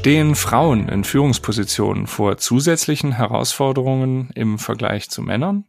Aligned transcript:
Stehen 0.00 0.34
Frauen 0.34 0.88
in 0.88 1.04
Führungspositionen 1.04 2.06
vor 2.06 2.38
zusätzlichen 2.38 3.12
Herausforderungen 3.12 4.30
im 4.34 4.58
Vergleich 4.58 5.10
zu 5.10 5.20
Männern? 5.20 5.66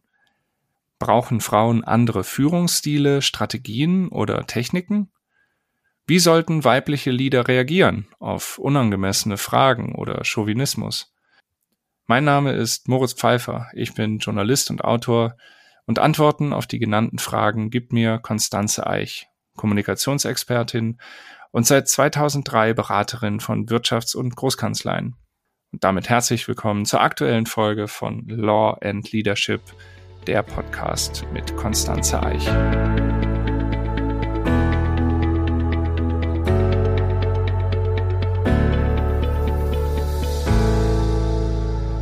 Brauchen 0.98 1.42
Frauen 1.42 1.84
andere 1.84 2.24
Führungsstile, 2.24 3.20
Strategien 3.20 4.08
oder 4.08 4.46
Techniken? 4.46 5.12
Wie 6.06 6.18
sollten 6.18 6.64
weibliche 6.64 7.10
Leader 7.10 7.46
reagieren 7.46 8.08
auf 8.20 8.56
unangemessene 8.56 9.36
Fragen 9.36 9.94
oder 9.96 10.24
Chauvinismus? 10.24 11.14
Mein 12.06 12.24
Name 12.24 12.52
ist 12.52 12.88
Moritz 12.88 13.12
Pfeiffer, 13.12 13.66
ich 13.74 13.92
bin 13.92 14.16
Journalist 14.16 14.70
und 14.70 14.82
Autor 14.82 15.36
und 15.84 15.98
Antworten 15.98 16.54
auf 16.54 16.66
die 16.66 16.78
genannten 16.78 17.18
Fragen 17.18 17.68
gibt 17.68 17.92
mir 17.92 18.18
Konstanze 18.18 18.86
Eich, 18.86 19.28
Kommunikationsexpertin 19.56 20.98
und 21.52 21.66
seit 21.66 21.86
2003 21.86 22.72
Beraterin 22.72 23.38
von 23.38 23.66
Wirtschafts- 23.66 24.16
und 24.16 24.34
Großkanzleien. 24.34 25.14
Und 25.72 25.84
damit 25.84 26.08
herzlich 26.08 26.48
willkommen 26.48 26.84
zur 26.84 27.00
aktuellen 27.00 27.46
Folge 27.46 27.88
von 27.88 28.26
Law 28.26 28.76
and 28.82 29.12
Leadership, 29.12 29.60
der 30.26 30.42
Podcast 30.42 31.24
mit 31.32 31.56
Konstanze 31.56 32.22
Eich. 32.22 32.46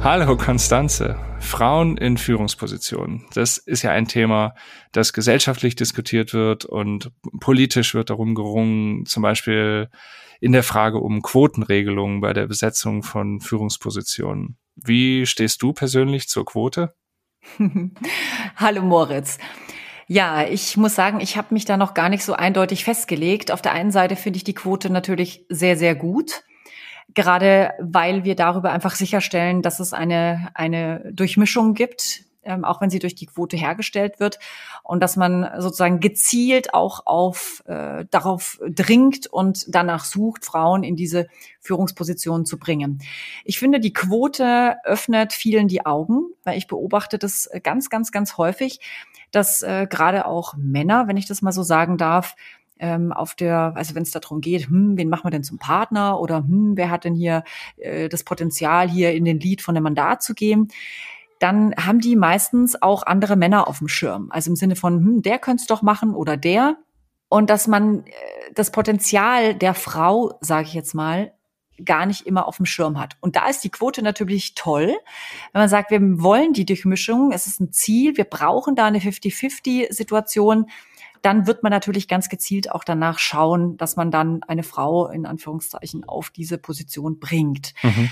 Hallo 0.02 0.36
Konstanze. 0.36 1.29
Frauen 1.40 1.96
in 1.96 2.16
Führungspositionen. 2.16 3.26
Das 3.34 3.58
ist 3.58 3.82
ja 3.82 3.90
ein 3.90 4.06
Thema, 4.06 4.54
das 4.92 5.12
gesellschaftlich 5.12 5.74
diskutiert 5.74 6.32
wird 6.32 6.64
und 6.64 7.10
politisch 7.40 7.94
wird 7.94 8.10
darum 8.10 8.34
gerungen, 8.34 9.06
zum 9.06 9.22
Beispiel 9.22 9.88
in 10.40 10.52
der 10.52 10.62
Frage 10.62 10.98
um 10.98 11.22
Quotenregelungen 11.22 12.20
bei 12.20 12.32
der 12.32 12.46
Besetzung 12.46 13.02
von 13.02 13.40
Führungspositionen. 13.40 14.58
Wie 14.76 15.26
stehst 15.26 15.62
du 15.62 15.72
persönlich 15.72 16.28
zur 16.28 16.44
Quote? 16.44 16.94
Hallo 18.56 18.82
Moritz. 18.82 19.38
Ja, 20.06 20.44
ich 20.46 20.76
muss 20.76 20.94
sagen, 20.94 21.20
ich 21.20 21.36
habe 21.36 21.54
mich 21.54 21.64
da 21.64 21.76
noch 21.76 21.94
gar 21.94 22.08
nicht 22.08 22.24
so 22.24 22.34
eindeutig 22.34 22.84
festgelegt. 22.84 23.50
Auf 23.50 23.62
der 23.62 23.72
einen 23.72 23.92
Seite 23.92 24.16
finde 24.16 24.38
ich 24.38 24.44
die 24.44 24.54
Quote 24.54 24.90
natürlich 24.90 25.46
sehr, 25.48 25.76
sehr 25.76 25.94
gut 25.94 26.42
gerade 27.14 27.72
weil 27.80 28.24
wir 28.24 28.36
darüber 28.36 28.70
einfach 28.72 28.94
sicherstellen, 28.94 29.62
dass 29.62 29.80
es 29.80 29.92
eine, 29.92 30.50
eine 30.54 31.12
Durchmischung 31.12 31.74
gibt, 31.74 32.24
ähm, 32.42 32.64
auch 32.64 32.80
wenn 32.80 32.90
sie 32.90 32.98
durch 32.98 33.14
die 33.14 33.26
Quote 33.26 33.56
hergestellt 33.56 34.18
wird 34.18 34.38
und 34.82 35.00
dass 35.02 35.16
man 35.16 35.48
sozusagen 35.58 36.00
gezielt 36.00 36.72
auch 36.72 37.06
auf 37.06 37.62
äh, 37.66 38.06
darauf 38.10 38.58
dringt 38.66 39.26
und 39.26 39.66
danach 39.68 40.04
sucht, 40.04 40.44
Frauen 40.44 40.82
in 40.82 40.96
diese 40.96 41.28
Führungspositionen 41.60 42.46
zu 42.46 42.58
bringen. 42.58 43.00
Ich 43.44 43.58
finde, 43.58 43.80
die 43.80 43.92
Quote 43.92 44.76
öffnet 44.84 45.32
vielen 45.32 45.68
die 45.68 45.84
Augen, 45.84 46.22
weil 46.44 46.56
ich 46.56 46.66
beobachte 46.66 47.18
das 47.18 47.50
ganz, 47.62 47.90
ganz, 47.90 48.10
ganz 48.10 48.38
häufig, 48.38 48.80
dass 49.30 49.62
äh, 49.62 49.86
gerade 49.88 50.26
auch 50.26 50.54
Männer, 50.56 51.08
wenn 51.08 51.16
ich 51.16 51.26
das 51.26 51.42
mal 51.42 51.52
so 51.52 51.62
sagen 51.62 51.98
darf, 51.98 52.34
ähm, 52.80 53.12
auf 53.12 53.34
der, 53.34 53.72
also 53.76 53.94
wenn 53.94 54.02
es 54.02 54.10
darum 54.10 54.40
geht, 54.40 54.68
hm, 54.68 54.96
wen 54.96 55.08
machen 55.08 55.24
wir 55.24 55.30
denn 55.30 55.44
zum 55.44 55.58
Partner 55.58 56.18
oder 56.18 56.38
hm, 56.38 56.76
wer 56.76 56.90
hat 56.90 57.04
denn 57.04 57.14
hier 57.14 57.44
äh, 57.76 58.08
das 58.08 58.24
Potenzial, 58.24 58.88
hier 58.88 59.12
in 59.12 59.24
den 59.24 59.38
Lied 59.38 59.62
von 59.62 59.74
dem 59.74 59.84
Mandat 59.84 60.22
zu 60.22 60.34
gehen, 60.34 60.68
dann 61.38 61.74
haben 61.76 62.00
die 62.00 62.16
meistens 62.16 62.80
auch 62.80 63.02
andere 63.04 63.36
Männer 63.36 63.68
auf 63.68 63.78
dem 63.78 63.88
Schirm. 63.88 64.28
Also 64.30 64.50
im 64.50 64.56
Sinne 64.56 64.76
von, 64.76 64.98
hm, 64.98 65.22
der 65.22 65.38
könnte 65.38 65.62
es 65.62 65.66
doch 65.66 65.82
machen 65.82 66.14
oder 66.14 66.36
der. 66.36 66.76
Und 67.28 67.48
dass 67.50 67.68
man 67.68 68.04
äh, 68.06 68.12
das 68.54 68.72
Potenzial 68.72 69.54
der 69.54 69.74
Frau, 69.74 70.38
sage 70.40 70.66
ich 70.66 70.74
jetzt 70.74 70.94
mal, 70.94 71.32
gar 71.84 72.06
nicht 72.06 72.26
immer 72.26 72.46
auf 72.46 72.56
dem 72.56 72.66
Schirm 72.66 72.98
hat. 72.98 73.16
Und 73.20 73.36
da 73.36 73.48
ist 73.48 73.64
die 73.64 73.70
Quote 73.70 74.02
natürlich 74.02 74.54
toll, 74.54 74.96
wenn 75.52 75.62
man 75.62 75.68
sagt, 75.68 75.90
wir 75.90 76.00
wollen 76.22 76.52
die 76.52 76.66
Durchmischung, 76.66 77.32
es 77.32 77.46
ist 77.46 77.60
ein 77.60 77.72
Ziel, 77.72 78.16
wir 78.16 78.24
brauchen 78.24 78.74
da 78.74 78.86
eine 78.86 78.98
50-50-Situation, 78.98 80.66
dann 81.22 81.46
wird 81.46 81.62
man 81.62 81.70
natürlich 81.70 82.08
ganz 82.08 82.28
gezielt 82.28 82.70
auch 82.70 82.84
danach 82.84 83.18
schauen, 83.18 83.76
dass 83.76 83.96
man 83.96 84.10
dann 84.10 84.42
eine 84.44 84.62
Frau 84.62 85.08
in 85.08 85.26
Anführungszeichen 85.26 86.04
auf 86.04 86.30
diese 86.30 86.58
Position 86.58 87.18
bringt. 87.18 87.74
Mhm. 87.82 88.10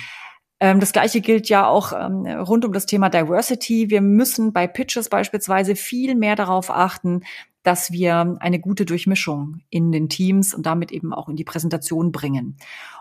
Ähm, 0.61 0.81
das 0.81 0.93
Gleiche 0.93 1.21
gilt 1.21 1.49
ja 1.49 1.67
auch 1.67 1.93
ähm, 1.93 2.27
rund 2.27 2.65
um 2.65 2.73
das 2.73 2.87
Thema 2.87 3.09
Diversity. 3.09 3.91
Wir 3.91 4.01
müssen 4.01 4.53
bei 4.53 4.67
Pitches 4.67 5.09
beispielsweise 5.09 5.77
viel 5.77 6.15
mehr 6.15 6.37
darauf 6.37 6.71
achten, 6.71 7.23
dass 7.63 7.93
wir 7.93 8.37
eine 8.41 8.61
gute 8.61 8.85
Durchmischung 8.85 9.61
in 9.69 9.93
den 9.93 10.09
Teams 10.09 10.55
und 10.55 10.67
damit 10.67 10.91
eben 10.91 11.13
auch 11.13 11.29
in 11.29 11.37
die 11.37 11.45
Präsentation 11.45 12.13
bringen. 12.13 12.57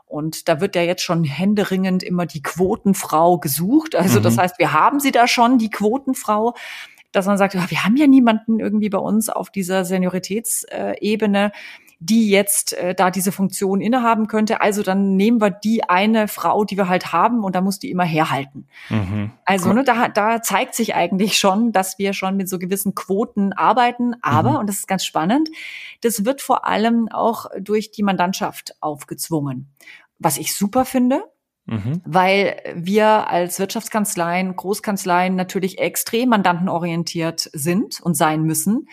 Und 0.06 0.47
da 0.47 0.62
wird 0.62 0.75
ja 0.75 0.81
jetzt 0.81 1.03
schon 1.03 1.23
händeringend 1.23 2.03
immer 2.03 2.25
die 2.25 2.41
Quotenfrau 2.41 3.40
gesucht. 3.40 3.96
Also 3.96 4.19
mhm. 4.19 4.23
das 4.23 4.38
heißt, 4.38 4.59
wir 4.59 4.73
haben 4.73 5.00
sie 5.00 5.12
da 5.12 5.28
schon, 5.28 5.57
die 5.57 5.69
Quotenfrau 5.69 6.53
dass 7.17 7.25
man 7.25 7.38
sagt, 7.38 7.55
wir 7.55 7.83
haben 7.83 7.97
ja 7.97 8.07
niemanden 8.07 8.59
irgendwie 8.59 8.89
bei 8.89 9.00
uns 9.00 9.29
auf 9.29 9.50
dieser 9.50 9.83
Senioritätsebene, 9.85 11.51
die 12.00 12.29
jetzt 12.29 12.73
äh, 12.73 12.94
da 12.94 13.09
diese 13.09 13.31
Funktion 13.31 13.81
innehaben 13.81 14.28
könnte. 14.28 14.61
Also 14.61 14.83
dann 14.83 15.16
nehmen 15.16 15.41
wir 15.41 15.50
die 15.50 15.89
eine 15.89 16.28
Frau, 16.28 16.63
die 16.63 16.78
wir 16.78 16.88
halt 16.88 17.11
haben, 17.11 17.44
und 17.44 17.55
da 17.55 17.61
muss 17.61 17.79
die 17.79 17.89
immer 17.89 18.03
herhalten. 18.03 18.67
Mhm. 18.89 19.31
Also 19.45 19.73
ne, 19.73 19.83
da, 19.83 20.07
da 20.07 20.41
zeigt 20.44 20.75
sich 20.75 20.94
eigentlich 20.94 21.39
schon, 21.39 21.72
dass 21.72 21.97
wir 21.97 22.13
schon 22.13 22.38
mit 22.38 22.50
so 22.50 22.59
gewissen 22.59 22.94
Quoten 22.94 23.51
arbeiten. 23.53 24.16
Aber, 24.22 24.51
mhm. 24.51 24.57
und 24.57 24.69
das 24.69 24.78
ist 24.78 24.88
ganz 24.88 25.05
spannend, 25.05 25.49
das 26.01 26.23
wird 26.23 26.41
vor 26.41 26.67
allem 26.67 27.09
auch 27.11 27.47
durch 27.59 27.89
die 27.89 28.03
Mandantschaft 28.03 28.75
aufgezwungen. 28.79 29.72
Was 30.19 30.38
ich 30.38 30.55
super 30.55 30.85
finde, 30.85 31.23
Mhm. 31.67 32.01
Weil 32.05 32.61
wir 32.75 33.29
als 33.29 33.59
Wirtschaftskanzleien, 33.59 34.55
Großkanzleien 34.55 35.35
natürlich 35.35 35.79
extrem 35.79 36.29
mandantenorientiert 36.29 37.50
sind 37.53 38.00
und 38.01 38.16
sein 38.16 38.44
müssen. 38.44 38.88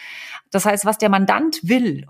Das 0.50 0.66
heißt, 0.66 0.84
was 0.84 0.98
der 0.98 1.08
Mandant 1.08 1.60
will, 1.62 2.06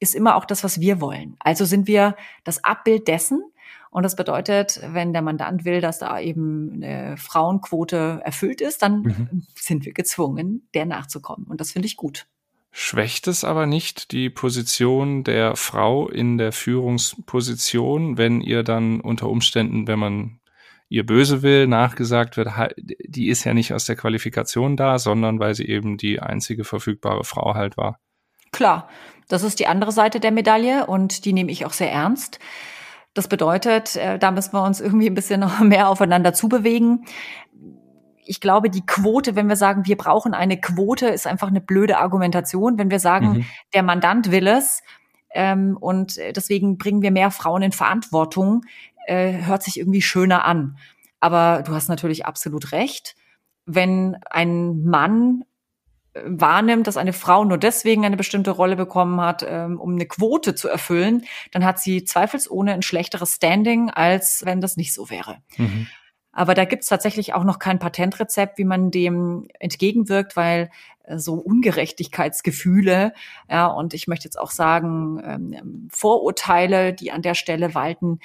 ist 0.00 0.14
immer 0.14 0.34
auch 0.36 0.44
das, 0.44 0.64
was 0.64 0.80
wir 0.80 1.00
wollen. 1.00 1.36
Also 1.38 1.64
sind 1.64 1.86
wir 1.86 2.16
das 2.44 2.64
Abbild 2.64 3.06
dessen. 3.06 3.42
Und 3.90 4.04
das 4.04 4.16
bedeutet, 4.16 4.80
wenn 4.92 5.12
der 5.12 5.22
Mandant 5.22 5.64
will, 5.64 5.80
dass 5.80 5.98
da 5.98 6.18
eben 6.20 6.74
eine 6.74 7.16
Frauenquote 7.16 8.20
erfüllt 8.24 8.60
ist, 8.60 8.82
dann 8.82 9.02
mhm. 9.02 9.42
sind 9.54 9.84
wir 9.84 9.92
gezwungen, 9.92 10.68
der 10.74 10.86
nachzukommen. 10.86 11.46
Und 11.46 11.60
das 11.60 11.72
finde 11.72 11.86
ich 11.86 11.96
gut. 11.96 12.26
Schwächt 12.72 13.26
es 13.26 13.42
aber 13.42 13.66
nicht 13.66 14.12
die 14.12 14.30
Position 14.30 15.24
der 15.24 15.56
Frau 15.56 16.08
in 16.08 16.38
der 16.38 16.52
Führungsposition, 16.52 18.16
wenn 18.16 18.40
ihr 18.40 18.62
dann 18.62 19.00
unter 19.00 19.28
Umständen, 19.28 19.88
wenn 19.88 19.98
man 19.98 20.40
ihr 20.88 21.06
böse 21.06 21.42
will, 21.42 21.66
nachgesagt 21.66 22.36
wird, 22.36 22.48
die 22.76 23.28
ist 23.28 23.44
ja 23.44 23.54
nicht 23.54 23.72
aus 23.72 23.86
der 23.86 23.96
Qualifikation 23.96 24.76
da, 24.76 24.98
sondern 24.98 25.38
weil 25.38 25.54
sie 25.54 25.66
eben 25.66 25.96
die 25.96 26.20
einzige 26.20 26.64
verfügbare 26.64 27.24
Frau 27.24 27.54
halt 27.54 27.76
war. 27.76 27.98
Klar, 28.52 28.88
das 29.28 29.44
ist 29.44 29.60
die 29.60 29.68
andere 29.68 29.92
Seite 29.92 30.18
der 30.18 30.32
Medaille 30.32 30.86
und 30.86 31.24
die 31.24 31.32
nehme 31.32 31.52
ich 31.52 31.64
auch 31.64 31.72
sehr 31.72 31.92
ernst. 31.92 32.40
Das 33.14 33.28
bedeutet, 33.28 33.96
äh, 33.96 34.18
da 34.18 34.30
müssen 34.30 34.52
wir 34.52 34.64
uns 34.64 34.80
irgendwie 34.80 35.06
ein 35.06 35.14
bisschen 35.14 35.40
noch 35.40 35.60
mehr 35.60 35.88
aufeinander 35.88 36.32
zubewegen 36.32 37.04
ich 38.30 38.40
glaube, 38.40 38.70
die 38.70 38.86
Quote, 38.86 39.34
wenn 39.34 39.48
wir 39.48 39.56
sagen, 39.56 39.86
wir 39.86 39.96
brauchen 39.96 40.34
eine 40.34 40.60
Quote, 40.60 41.08
ist 41.08 41.26
einfach 41.26 41.48
eine 41.48 41.60
blöde 41.60 41.98
Argumentation. 41.98 42.78
Wenn 42.78 42.88
wir 42.88 43.00
sagen, 43.00 43.32
mhm. 43.32 43.44
der 43.74 43.82
Mandant 43.82 44.30
will 44.30 44.46
es 44.46 44.84
ähm, 45.34 45.76
und 45.76 46.16
deswegen 46.16 46.78
bringen 46.78 47.02
wir 47.02 47.10
mehr 47.10 47.32
Frauen 47.32 47.62
in 47.62 47.72
Verantwortung, 47.72 48.62
äh, 49.06 49.32
hört 49.46 49.64
sich 49.64 49.80
irgendwie 49.80 50.00
schöner 50.00 50.44
an. 50.44 50.78
Aber 51.18 51.64
du 51.66 51.74
hast 51.74 51.88
natürlich 51.88 52.24
absolut 52.24 52.70
recht. 52.70 53.16
Wenn 53.66 54.16
ein 54.30 54.84
Mann 54.84 55.42
äh, 56.14 56.22
wahrnimmt, 56.24 56.86
dass 56.86 56.96
eine 56.96 57.12
Frau 57.12 57.44
nur 57.44 57.58
deswegen 57.58 58.04
eine 58.04 58.16
bestimmte 58.16 58.52
Rolle 58.52 58.76
bekommen 58.76 59.20
hat, 59.20 59.44
ähm, 59.44 59.80
um 59.80 59.94
eine 59.94 60.06
Quote 60.06 60.54
zu 60.54 60.68
erfüllen, 60.68 61.24
dann 61.50 61.64
hat 61.64 61.80
sie 61.80 62.04
zweifelsohne 62.04 62.74
ein 62.74 62.82
schlechteres 62.82 63.34
Standing, 63.34 63.90
als 63.90 64.44
wenn 64.46 64.60
das 64.60 64.76
nicht 64.76 64.94
so 64.94 65.10
wäre. 65.10 65.38
Mhm. 65.56 65.88
Aber 66.32 66.54
da 66.54 66.64
gibt's 66.64 66.88
tatsächlich 66.88 67.34
auch 67.34 67.44
noch 67.44 67.58
kein 67.58 67.78
Patentrezept, 67.78 68.58
wie 68.58 68.64
man 68.64 68.90
dem 68.90 69.48
entgegenwirkt, 69.58 70.36
weil 70.36 70.70
äh, 71.04 71.18
so 71.18 71.34
Ungerechtigkeitsgefühle, 71.34 73.12
ja, 73.48 73.66
und 73.66 73.94
ich 73.94 74.06
möchte 74.06 74.24
jetzt 74.24 74.38
auch 74.38 74.50
sagen, 74.50 75.20
ähm, 75.24 75.88
Vorurteile, 75.90 76.92
die 76.92 77.10
an 77.10 77.22
der 77.22 77.34
Stelle 77.34 77.74
walten, 77.74 78.20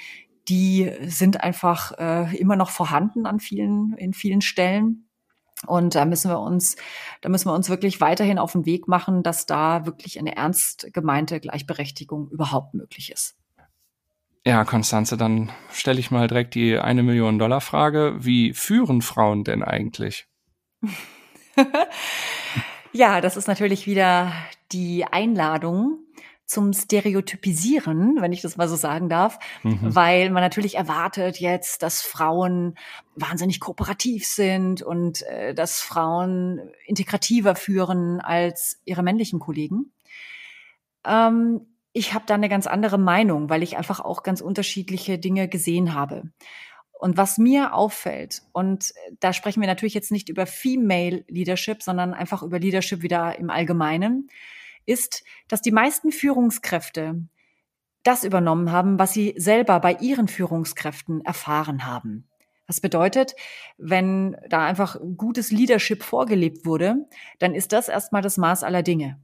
die 0.48 0.92
sind 1.02 1.42
einfach 1.42 1.92
äh, 1.98 2.36
immer 2.36 2.56
noch 2.56 2.70
vorhanden 2.70 3.26
an 3.26 3.40
vielen, 3.40 3.94
in 3.94 4.12
vielen 4.12 4.40
Stellen. 4.40 5.08
Und 5.66 5.94
da 5.94 6.04
müssen 6.04 6.30
wir 6.30 6.40
uns, 6.40 6.76
da 7.22 7.28
müssen 7.28 7.48
wir 7.48 7.54
uns 7.54 7.68
wirklich 7.68 8.00
weiterhin 8.00 8.38
auf 8.38 8.52
den 8.52 8.66
Weg 8.66 8.88
machen, 8.88 9.22
dass 9.22 9.46
da 9.46 9.86
wirklich 9.86 10.18
eine 10.18 10.36
ernst 10.36 10.88
gemeinte 10.92 11.40
Gleichberechtigung 11.40 12.28
überhaupt 12.28 12.74
möglich 12.74 13.10
ist. 13.10 13.36
Ja, 14.46 14.64
Konstanze, 14.64 15.16
dann 15.16 15.50
stelle 15.72 15.98
ich 15.98 16.12
mal 16.12 16.28
direkt 16.28 16.54
die 16.54 16.78
eine 16.78 17.02
Million 17.02 17.36
Dollar 17.40 17.60
Frage. 17.60 18.14
Wie 18.20 18.52
führen 18.52 19.02
Frauen 19.02 19.42
denn 19.42 19.64
eigentlich? 19.64 20.28
ja, 22.92 23.20
das 23.20 23.36
ist 23.36 23.48
natürlich 23.48 23.88
wieder 23.88 24.32
die 24.70 25.04
Einladung 25.04 25.98
zum 26.44 26.72
Stereotypisieren, 26.72 28.18
wenn 28.20 28.32
ich 28.32 28.40
das 28.40 28.56
mal 28.56 28.68
so 28.68 28.76
sagen 28.76 29.08
darf, 29.08 29.40
mhm. 29.64 29.80
weil 29.82 30.30
man 30.30 30.44
natürlich 30.44 30.76
erwartet 30.76 31.40
jetzt, 31.40 31.82
dass 31.82 32.02
Frauen 32.02 32.76
wahnsinnig 33.16 33.58
kooperativ 33.58 34.28
sind 34.28 34.80
und 34.80 35.22
äh, 35.22 35.54
dass 35.54 35.80
Frauen 35.80 36.70
integrativer 36.86 37.56
führen 37.56 38.20
als 38.20 38.80
ihre 38.84 39.02
männlichen 39.02 39.40
Kollegen. 39.40 39.90
Ähm, 41.04 41.62
ich 41.96 42.12
habe 42.12 42.26
da 42.26 42.34
eine 42.34 42.50
ganz 42.50 42.66
andere 42.66 42.98
Meinung, 42.98 43.48
weil 43.48 43.62
ich 43.62 43.78
einfach 43.78 44.00
auch 44.00 44.22
ganz 44.22 44.42
unterschiedliche 44.42 45.18
Dinge 45.18 45.48
gesehen 45.48 45.94
habe. 45.94 46.24
Und 46.92 47.16
was 47.16 47.38
mir 47.38 47.72
auffällt, 47.72 48.42
und 48.52 48.92
da 49.20 49.32
sprechen 49.32 49.62
wir 49.62 49.66
natürlich 49.66 49.94
jetzt 49.94 50.12
nicht 50.12 50.28
über 50.28 50.44
Female 50.44 51.24
Leadership, 51.26 51.82
sondern 51.82 52.12
einfach 52.12 52.42
über 52.42 52.58
Leadership 52.58 53.00
wieder 53.00 53.38
im 53.38 53.48
Allgemeinen, 53.48 54.28
ist, 54.84 55.24
dass 55.48 55.62
die 55.62 55.72
meisten 55.72 56.12
Führungskräfte 56.12 57.22
das 58.02 58.24
übernommen 58.24 58.72
haben, 58.72 58.98
was 58.98 59.14
sie 59.14 59.32
selber 59.38 59.80
bei 59.80 59.94
ihren 59.94 60.28
Führungskräften 60.28 61.24
erfahren 61.24 61.86
haben. 61.86 62.28
Das 62.66 62.82
bedeutet, 62.82 63.34
wenn 63.78 64.36
da 64.50 64.66
einfach 64.66 65.00
gutes 65.16 65.50
Leadership 65.50 66.02
vorgelebt 66.02 66.66
wurde, 66.66 67.06
dann 67.38 67.54
ist 67.54 67.72
das 67.72 67.88
erstmal 67.88 68.20
das 68.20 68.36
Maß 68.36 68.64
aller 68.64 68.82
Dinge. 68.82 69.18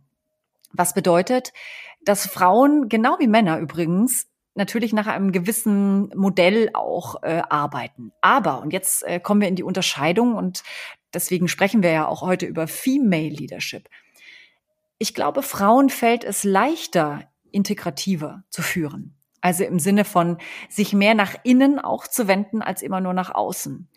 Was 0.72 0.94
bedeutet, 0.94 1.52
dass 2.04 2.26
Frauen, 2.26 2.88
genau 2.88 3.18
wie 3.18 3.28
Männer 3.28 3.58
übrigens, 3.58 4.26
natürlich 4.54 4.92
nach 4.92 5.06
einem 5.06 5.32
gewissen 5.32 6.08
Modell 6.14 6.70
auch 6.74 7.22
äh, 7.22 7.42
arbeiten. 7.48 8.12
Aber, 8.20 8.60
und 8.60 8.72
jetzt 8.72 9.02
äh, 9.04 9.20
kommen 9.20 9.40
wir 9.40 9.48
in 9.48 9.56
die 9.56 9.62
Unterscheidung 9.62 10.34
und 10.34 10.62
deswegen 11.14 11.48
sprechen 11.48 11.82
wir 11.82 11.90
ja 11.90 12.06
auch 12.06 12.22
heute 12.22 12.46
über 12.46 12.66
Female 12.66 13.28
Leadership. 13.28 13.88
Ich 14.98 15.14
glaube, 15.14 15.42
Frauen 15.42 15.88
fällt 15.88 16.24
es 16.24 16.44
leichter, 16.44 17.22
integrativer 17.50 18.44
zu 18.50 18.62
führen. 18.62 19.16
Also 19.40 19.64
im 19.64 19.80
Sinne 19.80 20.04
von 20.04 20.38
sich 20.68 20.92
mehr 20.92 21.14
nach 21.14 21.34
innen 21.42 21.80
auch 21.80 22.06
zu 22.06 22.28
wenden 22.28 22.62
als 22.62 22.82
immer 22.82 23.00
nur 23.00 23.12
nach 23.12 23.34
außen. 23.34 23.88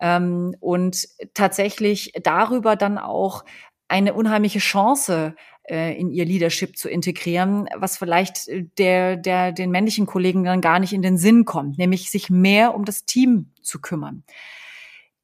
Ähm, 0.00 0.56
und 0.60 1.08
tatsächlich 1.34 2.12
darüber 2.22 2.76
dann 2.76 2.96
auch 2.96 3.44
eine 3.88 4.14
unheimliche 4.14 4.58
Chance 4.58 5.34
äh, 5.68 5.98
in 5.98 6.10
ihr 6.10 6.24
Leadership 6.24 6.76
zu 6.76 6.88
integrieren, 6.88 7.68
was 7.76 7.96
vielleicht 7.96 8.48
äh, 8.48 8.64
der, 8.78 9.16
der, 9.16 9.52
den 9.52 9.70
männlichen 9.70 10.06
Kollegen 10.06 10.44
dann 10.44 10.60
gar 10.60 10.78
nicht 10.78 10.92
in 10.92 11.02
den 11.02 11.18
Sinn 11.18 11.44
kommt, 11.44 11.78
nämlich 11.78 12.10
sich 12.10 12.30
mehr 12.30 12.74
um 12.74 12.84
das 12.84 13.04
Team 13.04 13.50
zu 13.62 13.80
kümmern. 13.80 14.24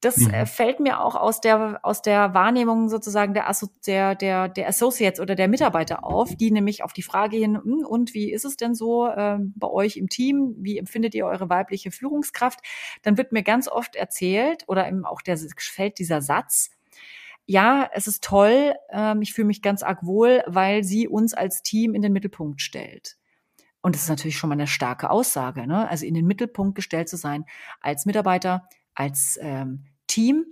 Das 0.03 0.17
mhm. 0.17 0.35
Äh, 0.35 0.47
fällt 0.47 0.81
mir 0.81 1.01
auch 1.01 1.15
aus 1.15 1.41
der, 1.41 1.79
aus 1.85 2.03
der 2.03 2.35
Wahrnehmung 2.35 2.89
sozusagen 2.89 3.35
der, 3.35 3.55
der, 3.87 4.17
der, 4.17 4.49
der 4.49 4.69
Associates 4.69 5.21
oder 5.21 5.37
der 5.37 5.47
Mitarbeiter 5.47 6.05
auf, 6.05 6.35
die 6.35 6.51
nämlich 6.51 6.83
auf 6.83 6.93
die 6.93 7.05
Frage 7.05 7.37
hin, 7.37 7.57
hm, 7.57 7.87
und 7.87 8.13
wie 8.13 8.33
ist 8.33 8.45
es 8.45 8.57
denn 8.57 8.75
so 8.75 9.07
äh, 9.07 9.39
bei 9.55 9.69
euch 9.69 9.97
im 9.97 10.09
Team? 10.09 10.57
Wie 10.59 10.77
empfindet 10.77 11.15
ihr 11.15 11.25
eure 11.25 11.49
weibliche 11.49 11.93
Führungskraft? 11.93 12.59
Dann 13.03 13.17
wird 13.17 13.31
mir 13.31 13.45
ganz 13.45 13.69
oft 13.69 13.95
erzählt 13.95 14.65
oder 14.67 14.89
eben 14.89 15.05
auch 15.05 15.23
der, 15.23 15.39
fällt 15.57 16.01
dieser 16.01 16.21
Satz, 16.21 16.71
ja, 17.47 17.91
es 17.93 18.07
ist 18.07 18.23
toll, 18.23 18.75
ähm, 18.91 19.23
ich 19.23 19.33
fühle 19.33 19.47
mich 19.47 19.63
ganz 19.63 19.83
arg 19.83 20.05
wohl, 20.05 20.43
weil 20.47 20.85
sie 20.85 21.09
uns 21.09 21.35
als 21.35 21.63
Team 21.63 21.95
in 21.95 22.03
den 22.03 22.13
Mittelpunkt 22.13 22.61
stellt. 22.61 23.17
Und 23.83 23.97
das 23.97 24.03
ist 24.03 24.09
natürlich 24.09 24.39
schon 24.39 24.49
mal 24.49 24.55
eine 24.55 24.69
starke 24.69 25.11
Aussage, 25.11 25.67
ne? 25.67 25.89
Also 25.89 26.07
in 26.07 26.15
den 26.15 26.27
Mittelpunkt 26.27 26.77
gestellt 26.77 27.09
zu 27.09 27.17
sein 27.17 27.45
als 27.81 28.07
Mitarbeiter, 28.07 28.69
als 28.95 29.39
ähm, 29.43 29.87
Team. 30.07 30.47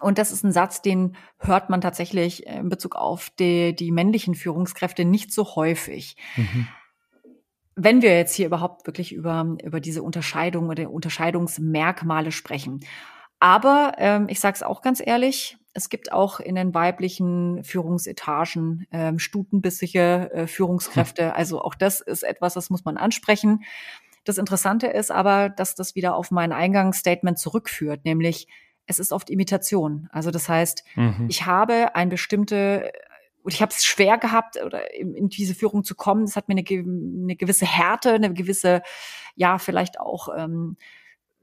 Und 0.00 0.18
das 0.18 0.32
ist 0.32 0.44
ein 0.44 0.52
Satz, 0.52 0.82
den 0.82 1.16
hört 1.38 1.70
man 1.70 1.80
tatsächlich 1.80 2.46
in 2.46 2.68
Bezug 2.68 2.96
auf 2.96 3.30
die, 3.30 3.74
die 3.74 3.92
männlichen 3.92 4.34
Führungskräfte 4.34 5.04
nicht 5.04 5.32
so 5.32 5.54
häufig. 5.54 6.16
Mhm. 6.36 6.68
Wenn 7.76 8.02
wir 8.02 8.16
jetzt 8.16 8.34
hier 8.34 8.46
überhaupt 8.46 8.86
wirklich 8.86 9.12
über, 9.12 9.56
über 9.62 9.78
diese 9.78 10.02
Unterscheidung 10.02 10.68
oder 10.68 10.90
Unterscheidungsmerkmale 10.90 12.32
sprechen. 12.32 12.80
Aber 13.38 13.92
ähm, 13.98 14.26
ich 14.28 14.40
sage 14.40 14.56
es 14.56 14.64
auch 14.64 14.82
ganz 14.82 15.00
ehrlich, 15.04 15.58
es 15.78 15.88
gibt 15.88 16.10
auch 16.10 16.40
in 16.40 16.56
den 16.56 16.74
weiblichen 16.74 17.62
Führungsetagen 17.62 18.86
ähm, 18.90 19.20
stutenbissige 19.20 20.30
äh, 20.32 20.46
Führungskräfte. 20.48 21.26
Hm. 21.26 21.32
Also 21.36 21.62
auch 21.62 21.76
das 21.76 22.00
ist 22.00 22.24
etwas, 22.24 22.54
das 22.54 22.68
muss 22.68 22.84
man 22.84 22.96
ansprechen. 22.96 23.62
Das 24.24 24.38
Interessante 24.38 24.88
ist 24.88 25.12
aber, 25.12 25.48
dass 25.48 25.76
das 25.76 25.94
wieder 25.94 26.16
auf 26.16 26.32
mein 26.32 26.52
Eingangsstatement 26.52 27.38
zurückführt, 27.38 28.04
nämlich 28.04 28.48
es 28.86 28.98
ist 28.98 29.12
oft 29.12 29.30
Imitation. 29.30 30.08
Also 30.10 30.32
das 30.32 30.48
heißt, 30.48 30.82
mhm. 30.96 31.26
ich 31.28 31.46
habe 31.46 31.94
ein 31.94 32.08
bestimmte 32.08 32.90
und 33.42 33.54
ich 33.54 33.62
habe 33.62 33.72
es 33.72 33.84
schwer 33.84 34.18
gehabt, 34.18 34.60
oder 34.62 34.94
in, 34.94 35.14
in, 35.14 35.28
diese 35.28 35.54
Führung 35.54 35.84
zu 35.84 35.94
kommen. 35.94 36.26
Das 36.26 36.36
hat 36.36 36.48
mir 36.48 36.56
eine, 36.56 36.64
eine, 36.68 37.36
gewisse 37.36 37.66
Härte, 37.66 38.14
eine 38.14 38.34
gewisse, 38.34 38.82
ja, 39.36 39.58
vielleicht 39.58 40.00
auch 40.00 40.28
ähm, 40.36 40.76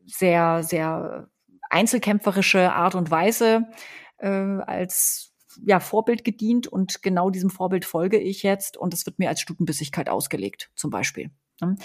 sehr, 0.06 0.62
sehr 0.64 1.30
einzelkämpferische 1.70 2.74
Art 2.74 2.96
und 2.96 3.10
Weise 3.12 3.68
äh, 4.18 4.28
als 4.28 5.34
ja, 5.64 5.80
Vorbild 5.80 6.24
gedient 6.24 6.68
und 6.68 7.02
genau 7.02 7.30
diesem 7.30 7.50
Vorbild 7.50 7.86
folge 7.86 8.20
ich 8.20 8.44
jetzt 8.44 8.78
und 8.78 8.94
es 8.94 9.06
wird 9.06 9.20
mir 9.20 9.30
als 9.30 9.42
Stutenbissigkeit 9.42 10.10
ausgelegt, 10.10 10.72
zum 10.76 10.90
Beispiel. 10.90 11.32
Ne? 11.62 11.76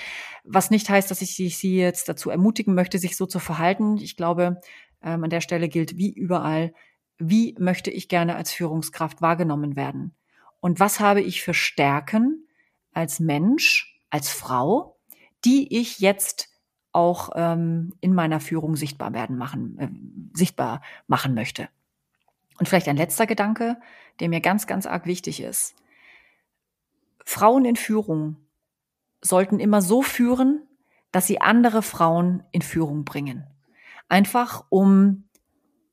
Was 0.45 0.71
nicht 0.71 0.89
heißt, 0.89 1.11
dass 1.11 1.23
ich 1.23 1.37
Sie 1.57 1.77
jetzt 1.77 2.09
dazu 2.09 2.31
ermutigen 2.31 2.75
möchte, 2.75 2.99
sich 2.99 3.17
so 3.17 3.27
zu 3.27 3.39
verhalten. 3.39 3.97
Ich 3.99 4.17
glaube, 4.17 4.61
ähm, 5.03 5.25
an 5.25 5.31
der 5.31 5.41
Stelle 5.41 5.69
gilt 5.69 5.97
wie 5.97 6.13
überall, 6.13 6.73
wie 7.19 7.55
möchte 7.59 7.91
ich 7.91 8.09
gerne 8.09 8.37
als 8.37 8.51
Führungskraft 8.51 9.23
wahrgenommen 9.23 9.77
werden? 9.77 10.15
Und 10.61 10.81
was 10.81 11.01
habe 11.01 11.21
ich 11.21 11.43
für 11.43 11.55
Stärken 11.55 12.47
als 12.93 13.21
Mensch, 13.21 14.01
als 14.11 14.31
Frau, 14.31 14.99
die 15.45 15.79
ich 15.79 16.01
jetzt 16.01 16.49
auch 16.93 17.31
ähm, 17.35 17.95
in 18.01 18.15
meiner 18.15 18.41
Führung 18.41 18.77
sichtbar 18.77 19.13
werden 19.13 19.37
machen, 19.37 19.79
äh, 19.79 20.37
sichtbar 20.37 20.83
machen 21.07 21.35
möchte? 21.35 21.69
Und 22.61 22.69
vielleicht 22.69 22.89
ein 22.89 22.97
letzter 22.99 23.27
Gedanke, 23.27 23.81
der 24.21 24.29
mir 24.29 24.41
ganz, 24.41 24.67
ganz 24.67 24.85
arg 24.87 25.07
wichtig 25.07 25.43
ist. 25.43 25.75
Frauen 27.25 27.65
in 27.65 27.75
Führung 27.75 28.37
sollten 29.23 29.59
immer 29.59 29.81
so 29.81 30.03
führen, 30.03 30.69
dass 31.11 31.27
sie 31.27 31.41
andere 31.41 31.81
Frauen 31.83 32.43
in 32.53 32.61
Führung 32.61 33.07
bringen. 33.07 33.47
Einfach 34.11 34.67
um, 34.69 35.25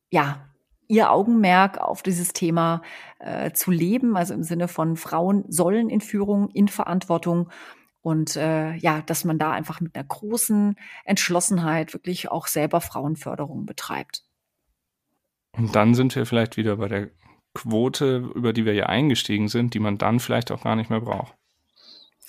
ja, 0.10 0.46
ihr 0.90 1.10
Augenmerk 1.10 1.78
auf 1.78 2.04
dieses 2.04 2.34
Thema 2.34 2.82
äh, 3.20 3.52
zu 3.52 3.72
leben, 3.72 4.18
also 4.18 4.34
im 4.34 4.44
Sinne 4.44 4.68
von 4.68 4.98
Frauen 4.98 5.46
sollen 5.48 5.90
in 5.90 6.02
Führung, 6.02 6.50
in 6.50 6.68
Verantwortung 6.68 7.50
und 8.02 8.36
äh, 8.36 8.74
ja, 8.76 9.02
dass 9.02 9.24
man 9.24 9.40
da 9.40 9.52
einfach 9.52 9.80
mit 9.80 9.96
einer 9.96 10.06
großen 10.06 10.76
Entschlossenheit 11.06 11.94
wirklich 11.94 12.30
auch 12.30 12.48
selber 12.48 12.82
Frauenförderung 12.82 13.66
betreibt. 13.66 14.27
Und 15.58 15.76
dann 15.76 15.96
sind 15.96 16.16
wir 16.16 16.26
vielleicht 16.26 16.58
wieder 16.58 16.78
bei 16.78 16.88
der 16.88 17.10
Quote, 17.54 18.18
über 18.36 18.54
die 18.54 18.66
wir 18.66 18.74
ja 18.74 18.86
eingestiegen 18.86 19.48
sind, 19.48 19.74
die 19.74 19.80
man 19.80 19.98
dann 19.98 20.20
vielleicht 20.20 20.52
auch 20.52 20.64
gar 20.64 20.76
nicht 20.76 20.90
mehr 20.90 21.02
braucht. 21.02 21.34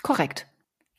Korrekt. 0.02 0.47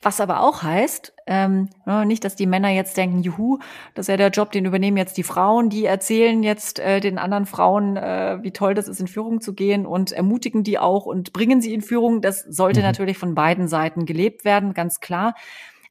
Was 0.02 0.22
aber 0.22 0.42
auch 0.42 0.64
heißt, 0.64 1.14
ähm, 1.28 1.70
ne, 1.86 2.06
nicht, 2.06 2.24
dass 2.24 2.38
die 2.38 2.46
Männer 2.46 2.70
jetzt 2.70 2.96
denken, 2.96 3.22
juhu, 3.22 3.60
das 3.96 4.06
ist 4.06 4.08
ja 4.08 4.16
der 4.16 4.30
Job, 4.30 4.52
den 4.52 4.64
übernehmen 4.64 4.96
jetzt 4.96 5.18
die 5.18 5.24
Frauen, 5.24 5.70
die 5.70 5.84
erzählen 5.84 6.42
jetzt 6.42 6.80
äh, 6.80 7.02
den 7.02 7.18
anderen 7.18 7.46
Frauen, 7.46 7.98
äh, 7.98 8.38
wie 8.42 8.52
toll 8.52 8.76
das 8.76 8.88
ist, 8.88 9.02
in 9.02 9.08
Führung 9.08 9.42
zu 9.42 9.54
gehen 9.54 9.86
und 9.86 10.14
ermutigen 10.14 10.64
die 10.64 10.80
auch 10.80 11.06
und 11.06 11.34
bringen 11.34 11.60
sie 11.60 11.74
in 11.74 11.82
Führung. 11.82 12.22
Das 12.22 12.44
sollte 12.44 12.80
mhm. 12.80 12.86
natürlich 12.86 13.18
von 13.18 13.36
beiden 13.36 13.68
Seiten 13.68 14.06
gelebt 14.06 14.46
werden, 14.46 14.74
ganz 14.74 15.02
klar. 15.02 15.36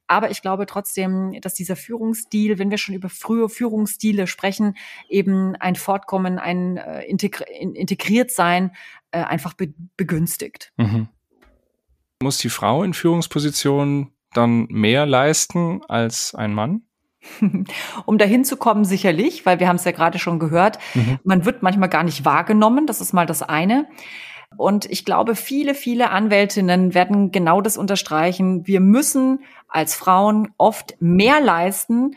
Aber 0.09 0.31
ich 0.31 0.41
glaube 0.41 0.65
trotzdem, 0.65 1.39
dass 1.39 1.53
dieser 1.53 1.75
Führungsstil, 1.75 2.57
wenn 2.57 2.71
wir 2.71 2.79
schon 2.79 2.95
über 2.95 3.09
frühe 3.09 3.47
Führungsstile 3.47 4.25
sprechen, 4.25 4.75
eben 5.07 5.55
ein 5.55 5.75
Fortkommen, 5.75 6.39
ein 6.39 6.77
äh, 6.77 7.03
integri 7.03 7.43
integriert 7.59 8.31
sein, 8.31 8.71
äh, 9.11 9.19
einfach 9.21 9.53
be 9.53 9.71
begünstigt. 9.97 10.73
Mhm. 10.77 11.09
Muss 12.23 12.39
die 12.39 12.49
Frau 12.49 12.83
in 12.83 12.95
Führungspositionen 12.95 14.11
dann 14.33 14.65
mehr 14.69 15.05
leisten 15.05 15.81
als 15.87 16.33
ein 16.33 16.55
Mann? 16.55 16.81
um 18.05 18.17
dahin 18.17 18.45
zu 18.45 18.57
kommen, 18.57 18.85
sicherlich, 18.85 19.45
weil 19.45 19.59
wir 19.59 19.67
haben 19.67 19.75
es 19.75 19.83
ja 19.83 19.91
gerade 19.91 20.17
schon 20.17 20.39
gehört, 20.39 20.79
mhm. 20.95 21.19
man 21.23 21.45
wird 21.45 21.61
manchmal 21.61 21.89
gar 21.89 22.03
nicht 22.03 22.25
wahrgenommen, 22.25 22.87
das 22.87 22.99
ist 22.99 23.13
mal 23.13 23.27
das 23.27 23.43
eine. 23.43 23.87
Und 24.57 24.85
ich 24.85 25.05
glaube, 25.05 25.35
viele, 25.35 25.75
viele 25.75 26.09
Anwältinnen 26.09 26.93
werden 26.93 27.31
genau 27.31 27.61
das 27.61 27.77
unterstreichen. 27.77 28.65
Wir 28.67 28.79
müssen 28.79 29.43
als 29.67 29.95
Frauen 29.95 30.53
oft 30.57 30.95
mehr 30.99 31.39
leisten, 31.39 32.15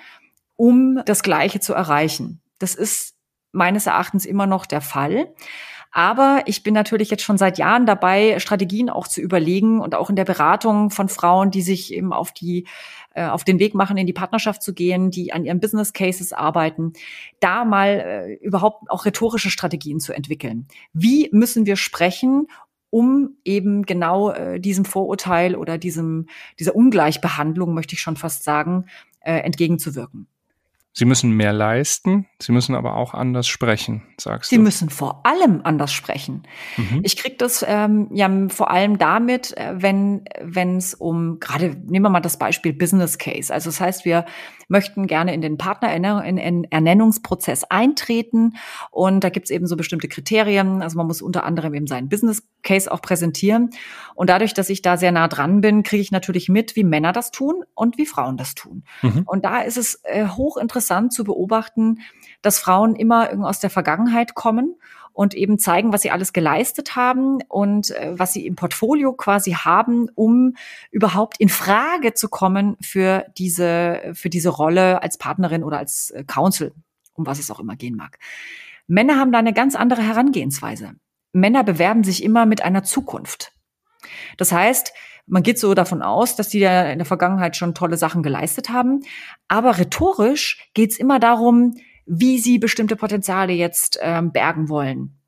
um 0.57 1.03
das 1.05 1.23
Gleiche 1.23 1.61
zu 1.61 1.75
erreichen. 1.75 2.41
Das 2.59 2.75
ist 2.75 3.15
meines 3.53 3.87
Erachtens 3.87 4.25
immer 4.25 4.47
noch 4.47 4.67
der 4.67 4.81
Fall. 4.81 5.35
Aber 5.95 6.43
ich 6.47 6.63
bin 6.63 6.73
natürlich 6.73 7.11
jetzt 7.11 7.23
schon 7.23 7.37
seit 7.37 7.59
Jahren 7.59 7.85
dabei, 7.85 8.39
Strategien 8.41 8.89
auch 8.89 9.07
zu 9.07 9.21
überlegen 9.21 9.79
und 9.79 9.95
auch 9.95 10.09
in 10.09 10.17
der 10.17 10.25
Beratung 10.25 10.89
von 10.89 11.11
Frauen, 11.11 11.51
die 11.51 11.61
sich 11.61 11.93
eben 11.93 12.15
auf 12.15 12.33
die 12.33 12.67
äh, 13.15 13.27
auf 13.27 13.45
den 13.45 13.59
Weg 13.59 13.75
machen, 13.75 13.97
in 13.97 14.07
die 14.07 14.13
Partnerschaft 14.13 14.63
zu 14.63 14.75
gehen, 14.75 15.11
die 15.11 15.33
an 15.33 15.45
ihren 15.45 15.61
Business 15.61 15.93
Cases 15.93 16.33
arbeiten, 16.33 16.93
da 17.41 17.65
mal 17.65 17.89
äh, 17.89 18.35
überhaupt 18.45 18.91
auch 18.91 19.05
rhetorische 19.05 19.51
Strategien 19.51 20.01
zu 20.01 20.13
entwickeln. 20.13 20.67
Wie 20.93 21.29
müssen 21.33 21.67
wir 21.67 21.77
sprechen, 21.77 22.49
um 22.91 23.37
eben 23.45 23.85
genau 23.87 24.31
äh, 24.31 24.61
diesem 24.61 24.85
Vorurteil 24.85 25.57
oder 25.57 25.79
diesem, 25.79 26.27
dieser 26.59 26.77
Ungleichbehandlung, 26.77 27.73
möchte 27.73 27.95
ich 27.95 28.01
schon 28.01 28.17
fast 28.17 28.45
sagen, 28.45 28.87
äh, 29.21 29.39
entgegenzuwirken. 29.39 30.27
Sie 30.95 31.07
müssen 31.07 31.31
mehr 31.31 31.55
leisten, 31.55 32.27
sie 32.39 32.53
müssen 32.53 32.75
aber 32.75 32.97
auch 32.97 33.15
anders 33.15 33.47
sprechen, 33.47 34.03
sagst 34.21 34.51
sie 34.51 34.57
du. 34.57 34.61
Sie 34.61 34.65
müssen 34.65 34.91
vor 34.91 35.25
allem 35.25 35.63
anders 35.65 35.91
sprechen. 35.91 36.43
Mhm. 36.77 37.01
Ich 37.03 37.17
krieg 37.17 37.39
das 37.39 37.65
ähm, 37.67 38.11
ja 38.13 38.31
vor 38.49 38.71
allem 38.71 38.99
damit, 38.99 39.57
äh, 39.57 39.73
wenn 39.77 40.27
wenn 40.43 40.77
es 40.77 40.93
um 40.93 41.41
gerade 41.41 41.79
nehmen 41.87 42.05
wir 42.05 42.11
mal 42.11 42.21
das 42.21 42.37
Beispiel 42.37 42.75
Business 42.75 43.17
Case. 43.17 43.51
Also 43.53 43.71
das 43.71 43.81
heißt, 43.81 44.05
wir 44.05 44.27
möchten 44.69 45.07
gerne 45.07 45.33
in 45.33 45.41
den 45.41 45.57
Partnerernennungsprozess 45.57 47.65
eintreten 47.65 48.57
und 48.91 49.25
da 49.25 49.31
gibt's 49.31 49.51
eben 49.51 49.67
so 49.67 49.77
bestimmte 49.77 50.09
Kriterien. 50.09 50.83
Also 50.83 50.99
man 50.99 51.07
muss 51.07 51.23
unter 51.23 51.45
anderem 51.45 51.73
eben 51.73 51.87
seinen 51.87 52.11
Business 52.11 52.43
Case 52.63 52.93
auch 52.93 53.01
präsentieren 53.01 53.71
und 54.15 54.29
dadurch, 54.29 54.53
dass 54.53 54.69
ich 54.69 54.83
da 54.83 54.99
sehr 54.99 55.13
nah 55.13 55.27
dran 55.27 55.63
bin, 55.63 55.85
kriege 55.85 56.03
ich 56.03 56.13
natürlich 56.13 56.51
mit, 56.51 56.77
wie 56.77 56.85
Männer 56.85 57.15
das 57.15 57.31
tun 57.31 57.65
und 57.75 57.97
wie 57.97 58.05
Frauen 58.05 58.37
das 58.37 58.55
tun. 58.55 58.85
Mhm. 59.01 59.23
Und 59.25 59.47
da 59.47 59.63
ist 59.63 59.79
es 59.79 59.99
äh, 60.05 60.29
hochinteressant 60.29 60.82
interessant 60.83 61.13
zu 61.13 61.23
beobachten, 61.23 62.01
dass 62.43 62.59
Frauen 62.59 62.97
immer 62.97 63.31
aus 63.47 63.61
der 63.61 63.71
Vergangenheit 63.71 64.35
kommen 64.35 64.75
und 65.13 65.35
eben 65.35 65.59
zeigen, 65.59 65.93
was 65.93 66.03
sie 66.03 66.11
alles 66.11 66.33
geleistet 66.33 66.97
haben 66.97 67.39
und 67.49 67.91
äh, 67.91 68.19
was 68.19 68.33
sie 68.33 68.47
im 68.47 68.57
Portfolio 68.57 69.13
quasi 69.13 69.53
haben, 69.53 70.09
um 70.15 70.55
überhaupt 70.91 71.39
in 71.39 71.49
Frage 71.49 72.15
zu 72.15 72.29
kommen 72.29 72.77
für 72.81 73.27
diese, 73.39 74.13
für 74.15 74.29
diese 74.29 74.49
Rolle 74.49 75.03
als 75.03 75.19
Partnerin 75.19 75.63
oder 75.63 75.79
als 75.79 76.11
äh, 76.11 76.25
Counsel, 76.25 76.73
um 77.15 77.27
was 77.27 77.39
es 77.39 77.51
auch 77.51 77.61
immer 77.61 77.77
gehen 77.77 77.95
mag. 77.95 78.19
Männer 78.89 79.17
haben 79.19 79.31
da 79.31 79.39
eine 79.39 79.53
ganz 79.53 79.77
andere 79.77 80.03
Herangehensweise. 80.03 80.95
Männer 81.33 81.63
bewerben 81.63 82.03
sich 82.03 82.25
immer 82.25 82.45
mit 82.45 82.63
einer 82.63 82.83
Zukunft. 82.83 83.53
Das 84.37 84.51
heißt, 84.51 84.93
man 85.27 85.43
geht 85.43 85.59
so 85.59 85.75
davon 85.75 86.03
aus, 86.03 86.37
dass 86.37 86.49
die 86.49 86.59
ja 86.59 86.91
in 86.91 86.99
der 86.99 87.07
Vergangenheit 87.07 87.57
schon 87.57 87.75
tolle 87.75 87.97
Sachen 87.97 88.23
geleistet 88.23 88.71
haben. 88.71 89.03
Aber 89.49 89.79
rhetorisch 89.79 90.69
geht 90.75 90.93
es 90.93 90.99
immer 90.99 91.19
darum, 91.19 91.77
wie 92.07 92.39
sie 92.39 92.59
bestimmte 92.59 92.97
Potenziale 92.97 93.53
jetzt 93.53 93.99
ähm, 94.03 94.33
bergen 94.33 94.69
wollen 94.69 95.19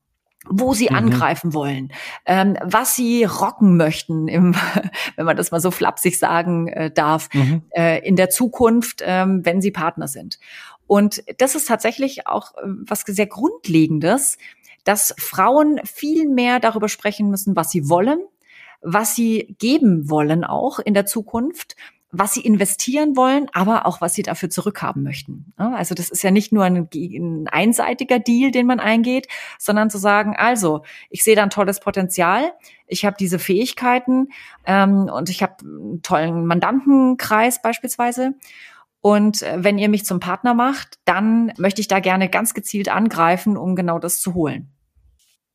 wo 0.47 0.73
sie 0.73 0.89
mhm. 0.89 0.95
angreifen 0.95 1.53
wollen, 1.53 1.91
ähm, 2.25 2.55
was 2.63 2.95
sie 2.95 3.23
rocken 3.23 3.77
möchten, 3.77 4.27
im, 4.27 4.55
wenn 5.15 5.25
man 5.25 5.37
das 5.37 5.51
mal 5.51 5.59
so 5.59 5.71
flapsig 5.71 6.19
sagen 6.19 6.67
äh, 6.67 6.91
darf, 6.91 7.29
mhm. 7.33 7.63
äh, 7.71 8.07
in 8.07 8.15
der 8.15 8.29
Zukunft, 8.29 9.01
ähm, 9.03 9.41
wenn 9.43 9.61
sie 9.61 9.71
Partner 9.71 10.07
sind. 10.07 10.39
Und 10.87 11.23
das 11.39 11.55
ist 11.55 11.67
tatsächlich 11.67 12.27
auch 12.27 12.53
äh, 12.57 12.61
was 12.87 13.01
sehr 13.01 13.27
Grundlegendes, 13.27 14.37
dass 14.83 15.15
Frauen 15.17 15.79
viel 15.83 16.29
mehr 16.29 16.59
darüber 16.59 16.89
sprechen 16.89 17.29
müssen, 17.29 17.55
was 17.55 17.71
sie 17.71 17.89
wollen, 17.89 18.19
was 18.81 19.15
sie 19.15 19.55
geben 19.59 20.09
wollen 20.09 20.43
auch 20.43 20.79
in 20.79 20.93
der 20.93 21.05
Zukunft 21.05 21.75
was 22.17 22.33
sie 22.33 22.41
investieren 22.41 23.15
wollen, 23.15 23.47
aber 23.53 23.85
auch 23.85 24.01
was 24.01 24.13
sie 24.13 24.23
dafür 24.23 24.49
zurückhaben 24.49 25.03
möchten. 25.03 25.53
Also 25.57 25.95
das 25.95 26.09
ist 26.09 26.23
ja 26.23 26.31
nicht 26.31 26.51
nur 26.51 26.63
ein, 26.63 26.87
ein, 26.93 27.47
einseitiger 27.47 28.19
Deal, 28.19 28.51
den 28.51 28.67
man 28.67 28.79
eingeht, 28.79 29.27
sondern 29.59 29.89
zu 29.89 29.97
sagen, 29.97 30.35
also 30.37 30.83
ich 31.09 31.23
sehe 31.23 31.35
da 31.35 31.43
ein 31.43 31.49
tolles 31.49 31.79
Potenzial, 31.79 32.53
ich 32.87 33.05
habe 33.05 33.17
diese 33.19 33.39
Fähigkeiten 33.39 34.29
ähm, 34.65 35.09
und 35.13 35.29
ich 35.29 35.41
habe 35.41 35.55
einen 35.61 36.01
tollen 36.03 36.45
Mandantenkreis 36.45 37.61
beispielsweise. 37.61 38.33
Und 39.01 39.41
äh, 39.41 39.57
wenn 39.63 39.77
ihr 39.77 39.89
mich 39.89 40.05
zum 40.05 40.19
Partner 40.19 40.53
macht, 40.53 40.99
dann 41.05 41.51
möchte 41.57 41.81
ich 41.81 41.87
da 41.87 41.99
gerne 41.99 42.29
ganz 42.29 42.53
gezielt 42.53 42.89
angreifen, 42.89 43.57
um 43.57 43.75
genau 43.75 43.99
das 43.99 44.19
zu 44.19 44.33
holen. 44.33 44.74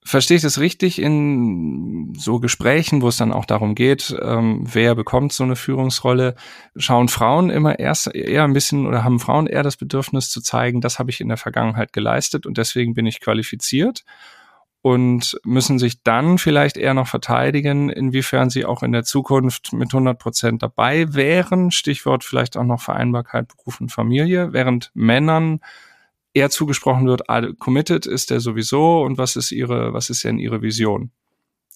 Verstehe 0.02 0.38
ich 0.38 0.42
das 0.42 0.58
richtig 0.58 1.00
in 1.00 2.14
so 2.16 2.40
Gesprächen, 2.40 3.02
wo 3.02 3.08
es 3.08 3.18
dann 3.18 3.32
auch 3.32 3.44
darum 3.44 3.74
geht, 3.74 4.16
ähm, 4.22 4.64
wer 4.64 4.94
bekommt 4.94 5.32
so 5.34 5.44
eine 5.44 5.56
Führungsrolle? 5.56 6.36
Schauen 6.76 7.08
Frauen 7.08 7.50
immer 7.50 7.78
erst 7.78 8.14
eher 8.14 8.44
ein 8.44 8.54
bisschen 8.54 8.86
oder 8.86 9.04
haben 9.04 9.20
Frauen 9.20 9.46
eher 9.46 9.62
das 9.62 9.76
Bedürfnis 9.76 10.30
zu 10.30 10.40
zeigen, 10.40 10.80
das 10.80 10.98
habe 10.98 11.10
ich 11.10 11.20
in 11.20 11.28
der 11.28 11.36
Vergangenheit 11.36 11.92
geleistet 11.92 12.46
und 12.46 12.56
deswegen 12.56 12.94
bin 12.94 13.04
ich 13.04 13.20
qualifiziert 13.20 14.04
und 14.82 15.38
müssen 15.44 15.78
sich 15.78 16.02
dann 16.02 16.38
vielleicht 16.38 16.78
eher 16.78 16.94
noch 16.94 17.06
verteidigen, 17.06 17.90
inwiefern 17.90 18.48
sie 18.48 18.64
auch 18.64 18.82
in 18.82 18.92
der 18.92 19.04
Zukunft 19.04 19.74
mit 19.74 19.92
100 19.92 20.18
Prozent 20.18 20.62
dabei 20.62 21.12
wären. 21.12 21.70
Stichwort 21.70 22.24
vielleicht 22.24 22.56
auch 22.56 22.64
noch 22.64 22.80
Vereinbarkeit 22.80 23.48
Beruf 23.48 23.80
und 23.80 23.92
Familie, 23.92 24.54
während 24.54 24.90
Männern 24.94 25.60
eher 26.32 26.50
zugesprochen 26.50 27.06
wird, 27.06 27.22
committed 27.58 28.06
ist 28.06 28.30
der 28.30 28.40
sowieso 28.40 29.02
und 29.02 29.18
was 29.18 29.36
ist 29.36 29.52
ihre, 29.52 29.92
was 29.92 30.10
ist 30.10 30.24
denn 30.24 30.38
ihre 30.38 30.62
Vision? 30.62 31.10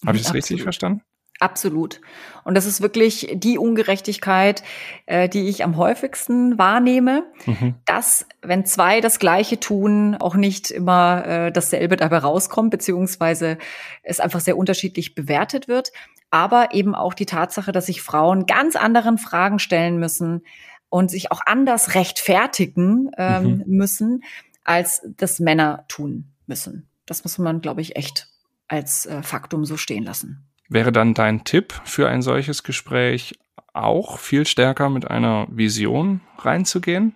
Habe 0.05 0.17
ich 0.17 0.23
das 0.23 0.33
richtig 0.33 0.63
verstanden? 0.63 1.01
Absolut. 1.39 1.99
Und 2.45 2.55
das 2.55 2.65
ist 2.65 2.81
wirklich 2.81 3.27
die 3.33 3.57
Ungerechtigkeit, 3.57 4.63
äh, 5.05 5.27
die 5.27 5.49
ich 5.49 5.65
am 5.65 5.75
häufigsten 5.75 6.57
wahrnehme, 6.57 7.25
mhm. 7.45 7.75
dass, 7.85 8.25
wenn 8.41 8.65
zwei 8.65 9.01
das 9.01 9.19
Gleiche 9.19 9.59
tun, 9.59 10.15
auch 10.15 10.35
nicht 10.35 10.71
immer 10.71 11.25
äh, 11.25 11.51
dasselbe 11.51 11.97
dabei 11.97 12.19
rauskommt, 12.19 12.71
beziehungsweise 12.71 13.57
es 14.01 14.21
einfach 14.21 14.39
sehr 14.39 14.57
unterschiedlich 14.57 15.13
bewertet 15.13 15.67
wird. 15.67 15.91
Aber 16.31 16.69
eben 16.73 16.95
auch 16.95 17.13
die 17.13 17.25
Tatsache, 17.25 17.73
dass 17.73 17.87
sich 17.87 18.01
Frauen 18.01 18.45
ganz 18.45 18.77
anderen 18.77 19.17
Fragen 19.17 19.59
stellen 19.59 19.99
müssen, 19.99 20.41
und 20.89 21.11
sich 21.11 21.31
auch 21.31 21.41
anders 21.45 21.95
rechtfertigen 21.95 23.11
ähm, 23.17 23.43
mhm. 23.43 23.63
müssen, 23.67 24.23
als 24.63 25.01
das 25.17 25.39
Männer 25.39 25.85
tun 25.87 26.31
müssen. 26.47 26.87
Das 27.05 27.23
muss 27.23 27.37
man, 27.37 27.61
glaube 27.61 27.81
ich, 27.81 27.95
echt 27.95 28.27
als 28.67 29.05
äh, 29.05 29.21
Faktum 29.21 29.65
so 29.65 29.77
stehen 29.77 30.03
lassen. 30.03 30.47
Wäre 30.69 30.91
dann 30.91 31.13
dein 31.13 31.43
Tipp 31.43 31.73
für 31.85 32.09
ein 32.09 32.21
solches 32.21 32.63
Gespräch 32.63 33.37
auch 33.73 34.17
viel 34.17 34.47
stärker 34.47 34.89
mit 34.89 35.09
einer 35.09 35.47
Vision 35.49 36.21
reinzugehen? 36.39 37.13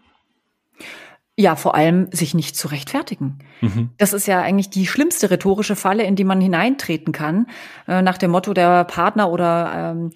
Ja, 1.35 1.55
vor 1.55 1.73
allem 1.73 2.11
sich 2.11 2.33
nicht 2.33 2.57
zu 2.57 2.67
rechtfertigen. 2.67 3.39
Mhm. 3.61 3.91
Das 3.97 4.11
ist 4.11 4.27
ja 4.27 4.41
eigentlich 4.41 4.69
die 4.69 4.85
schlimmste 4.85 5.31
rhetorische 5.31 5.77
Falle, 5.77 6.03
in 6.03 6.17
die 6.17 6.25
man 6.25 6.41
hineintreten 6.41 7.13
kann. 7.13 7.47
Äh, 7.87 8.01
nach 8.01 8.17
dem 8.17 8.31
Motto, 8.31 8.53
der 8.53 8.83
Partner 8.83 9.31
oder 9.31 9.93
ähm, 9.95 10.11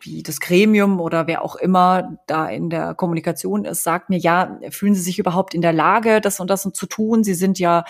wie 0.00 0.22
das 0.22 0.40
Gremium 0.40 1.00
oder 1.00 1.26
wer 1.26 1.44
auch 1.44 1.56
immer 1.56 2.18
da 2.26 2.48
in 2.48 2.70
der 2.70 2.94
Kommunikation 2.94 3.64
ist, 3.64 3.82
sagt 3.82 4.10
mir, 4.10 4.18
ja, 4.18 4.58
fühlen 4.70 4.94
Sie 4.94 5.02
sich 5.02 5.18
überhaupt 5.18 5.54
in 5.54 5.62
der 5.62 5.72
Lage, 5.72 6.20
das 6.20 6.40
und 6.40 6.50
das 6.50 6.66
und 6.66 6.76
zu 6.76 6.86
tun? 6.86 7.24
Sie 7.24 7.34
sind 7.34 7.58
ja 7.58 7.84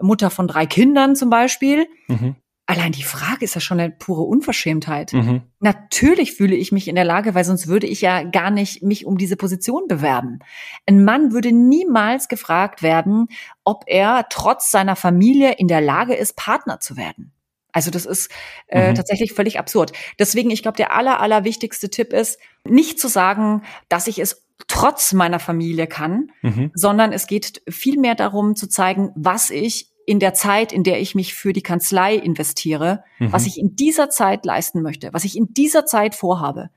Mutter 0.00 0.30
von 0.30 0.48
drei 0.48 0.66
Kindern 0.66 1.16
zum 1.16 1.30
Beispiel. 1.30 1.86
Mhm. 2.08 2.36
Allein 2.68 2.90
die 2.90 3.04
Frage 3.04 3.44
ist 3.44 3.54
ja 3.54 3.60
schon 3.60 3.78
eine 3.78 3.92
pure 3.92 4.22
Unverschämtheit. 4.22 5.12
Mhm. 5.12 5.42
Natürlich 5.60 6.32
fühle 6.32 6.56
ich 6.56 6.72
mich 6.72 6.88
in 6.88 6.96
der 6.96 7.04
Lage, 7.04 7.36
weil 7.36 7.44
sonst 7.44 7.68
würde 7.68 7.86
ich 7.86 8.00
ja 8.00 8.24
gar 8.24 8.50
nicht 8.50 8.82
mich 8.82 9.06
um 9.06 9.18
diese 9.18 9.36
Position 9.36 9.86
bewerben. 9.86 10.40
Ein 10.84 11.04
Mann 11.04 11.32
würde 11.32 11.52
niemals 11.52 12.26
gefragt 12.26 12.82
werden, 12.82 13.28
ob 13.62 13.84
er 13.86 14.26
trotz 14.30 14.72
seiner 14.72 14.96
Familie 14.96 15.52
in 15.52 15.68
der 15.68 15.80
Lage 15.80 16.14
ist, 16.14 16.36
Partner 16.36 16.80
zu 16.80 16.96
werden. 16.96 17.32
Also 17.76 17.90
das 17.90 18.06
ist 18.06 18.30
äh, 18.68 18.88
mhm. 18.90 18.94
tatsächlich 18.94 19.34
völlig 19.34 19.58
absurd. 19.58 19.92
Deswegen, 20.18 20.50
ich 20.50 20.62
glaube, 20.62 20.78
der 20.78 20.94
aller, 20.94 21.20
aller 21.20 21.44
wichtigste 21.44 21.90
Tipp 21.90 22.14
ist, 22.14 22.38
nicht 22.64 22.98
zu 22.98 23.06
sagen, 23.06 23.64
dass 23.90 24.06
ich 24.06 24.18
es 24.18 24.46
trotz 24.66 25.12
meiner 25.12 25.38
Familie 25.38 25.86
kann, 25.86 26.32
mhm. 26.40 26.70
sondern 26.72 27.12
es 27.12 27.26
geht 27.26 27.60
vielmehr 27.68 28.14
darum 28.14 28.56
zu 28.56 28.66
zeigen, 28.66 29.10
was 29.14 29.50
ich 29.50 29.90
in 30.06 30.20
der 30.20 30.32
Zeit, 30.32 30.72
in 30.72 30.84
der 30.84 31.02
ich 31.02 31.14
mich 31.14 31.34
für 31.34 31.52
die 31.52 31.60
Kanzlei 31.60 32.14
investiere, 32.14 33.04
mhm. 33.18 33.32
was 33.32 33.44
ich 33.44 33.58
in 33.58 33.76
dieser 33.76 34.08
Zeit 34.08 34.46
leisten 34.46 34.80
möchte, 34.80 35.12
was 35.12 35.24
ich 35.24 35.36
in 35.36 35.52
dieser 35.52 35.84
Zeit 35.84 36.14
vorhabe. 36.14 36.70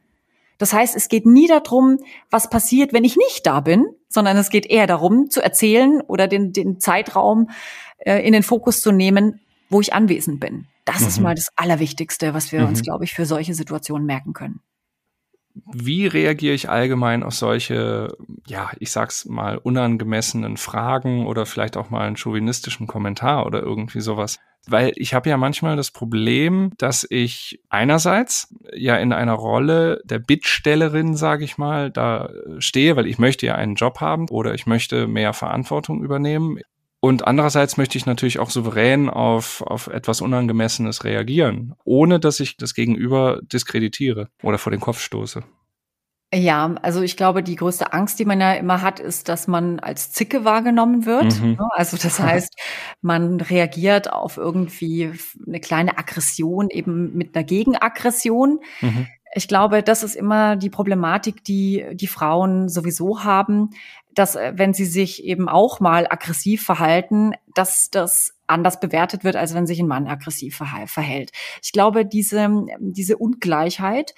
Das 0.58 0.74
heißt, 0.74 0.98
es 0.98 1.08
geht 1.08 1.26
nie 1.26 1.48
darum, 1.48 2.00
was 2.30 2.50
passiert, 2.50 2.92
wenn 2.92 3.06
ich 3.06 3.16
nicht 3.16 3.48
da 3.48 3.62
bin, 3.62 3.86
sondern 4.10 4.36
es 4.36 4.50
geht 4.50 4.66
eher 4.66 4.86
darum, 4.86 5.30
zu 5.30 5.42
erzählen 5.42 6.02
oder 6.02 6.28
den, 6.28 6.52
den 6.52 6.82
Zeitraum 6.82 7.52
äh, 8.00 8.18
in 8.28 8.34
den 8.34 8.44
Fokus 8.44 8.82
zu 8.82 8.92
nehmen, 8.92 9.40
wo 9.70 9.82
ich 9.82 9.94
anwesend 9.94 10.40
bin. 10.40 10.68
Das 10.86 11.02
mhm. 11.02 11.08
ist 11.08 11.20
mal 11.20 11.36
das 11.36 11.50
Allerwichtigste, 11.56 12.34
was 12.34 12.52
wir 12.52 12.62
mhm. 12.62 12.68
uns, 12.70 12.82
glaube 12.82 13.04
ich, 13.04 13.14
für 13.14 13.26
solche 13.26 13.54
Situationen 13.54 14.06
merken 14.06 14.34
können. 14.34 14.62
Wie 15.74 16.08
reagiere 16.08 16.54
ich 16.54 16.70
allgemein 16.70 17.24
auf 17.24 17.34
solche, 17.34 18.16
ja, 18.48 18.72
ich 18.80 18.92
sag's 18.92 19.26
mal, 19.26 19.58
unangemessenen 19.58 20.58
Fragen 20.58 21.26
oder 21.26 21.46
vielleicht 21.46 21.76
auch 21.76 21.90
mal 21.90 22.08
einen 22.08 22.18
chauvinistischen 22.18 22.88
Kommentar 22.88 23.46
oder 23.46 23.62
irgendwie 23.62 24.02
sowas? 24.02 24.40
Weil 24.68 24.92
ich 24.96 25.14
habe 25.14 25.30
ja 25.30 25.38
manchmal 25.38 25.76
das 25.76 25.92
Problem, 25.92 26.74
dass 26.78 27.06
ich 27.10 27.62
einerseits 27.70 28.54
ja 28.74 28.98
in 28.98 29.14
einer 29.14 29.34
Rolle 29.34 30.02
der 30.06 30.20
Bittstellerin, 30.20 31.16
sage 31.16 31.46
ich 31.46 31.58
mal, 31.58 31.90
da 31.92 32.30
stehe, 32.60 32.96
weil 32.96 33.08
ich 33.08 33.18
möchte 33.20 33.46
ja 33.46 33.56
einen 33.56 33.76
Job 33.76 34.02
haben 34.02 34.28
oder 34.30 34.54
ich 34.54 34.68
möchte 34.68 35.08
mehr 35.08 35.34
Verantwortung 35.34 36.04
übernehmen. 36.04 36.60
Und 37.02 37.26
andererseits 37.26 37.78
möchte 37.78 37.98
ich 37.98 38.06
natürlich 38.06 38.40
auch 38.40 38.50
souverän 38.50 39.10
auf, 39.10 39.62
auf 39.62 39.88
etwas 39.88 40.20
Unangemessenes 40.20 41.06
reagieren, 41.06 41.76
ohne 41.86 42.20
dass 42.20 42.40
ich 42.42 42.58
das 42.58 42.74
Gegenüber 42.74 43.40
diskreditiere 43.42 44.30
oder 44.44 44.58
vor 44.58 44.72
den 44.72 44.82
Kopf 44.82 45.00
stoße. 45.00 45.44
Ja, 46.32 46.76
also 46.84 47.02
ich 47.02 47.18
glaube, 47.18 47.42
die 47.42 47.56
größte 47.56 47.92
Angst, 47.92 48.20
die 48.20 48.26
man 48.26 48.40
ja 48.40 48.54
immer 48.54 48.84
hat, 48.84 49.00
ist, 49.00 49.30
dass 49.30 49.48
man 49.48 49.80
als 49.80 50.12
Zicke 50.12 50.46
wahrgenommen 50.46 51.08
wird. 51.08 51.42
Mhm. 51.42 51.54
Ne? 51.54 51.68
Also 51.72 51.98
das 51.98 52.20
heißt, 52.20 52.54
man 53.02 53.42
reagiert 53.42 54.14
auf 54.14 54.38
irgendwie 54.38 55.12
eine 55.48 55.60
kleine 55.60 55.98
Aggression 55.98 56.70
eben 56.70 57.16
mit 57.18 57.36
einer 57.36 57.44
Gegenaggression. 57.44 58.60
Mhm. 58.82 59.08
Ich 59.34 59.48
glaube, 59.48 59.84
das 59.84 60.04
ist 60.04 60.16
immer 60.16 60.56
die 60.56 60.70
Problematik, 60.70 61.44
die 61.44 61.86
die 61.94 62.08
Frauen 62.08 62.68
sowieso 62.68 63.24
haben, 63.24 63.70
dass 64.14 64.36
äh, 64.36 64.54
wenn 64.56 64.74
sie 64.74 64.86
sich 64.86 65.24
eben 65.24 65.48
auch 65.50 65.80
mal 65.80 66.08
aggressiv 66.10 66.64
verhalten, 66.64 67.34
dass 67.54 67.90
das 67.92 68.34
anders 68.48 68.80
bewertet 68.80 69.24
wird, 69.24 69.36
als 69.36 69.54
wenn 69.54 69.68
sich 69.68 69.80
ein 69.80 69.88
Mann 69.88 70.08
aggressiv 70.08 70.62
verhält. 70.86 71.32
Ich 71.62 71.72
glaube, 71.72 72.06
diese, 72.06 72.66
diese 72.80 73.18
Ungleichheit, 73.18 74.16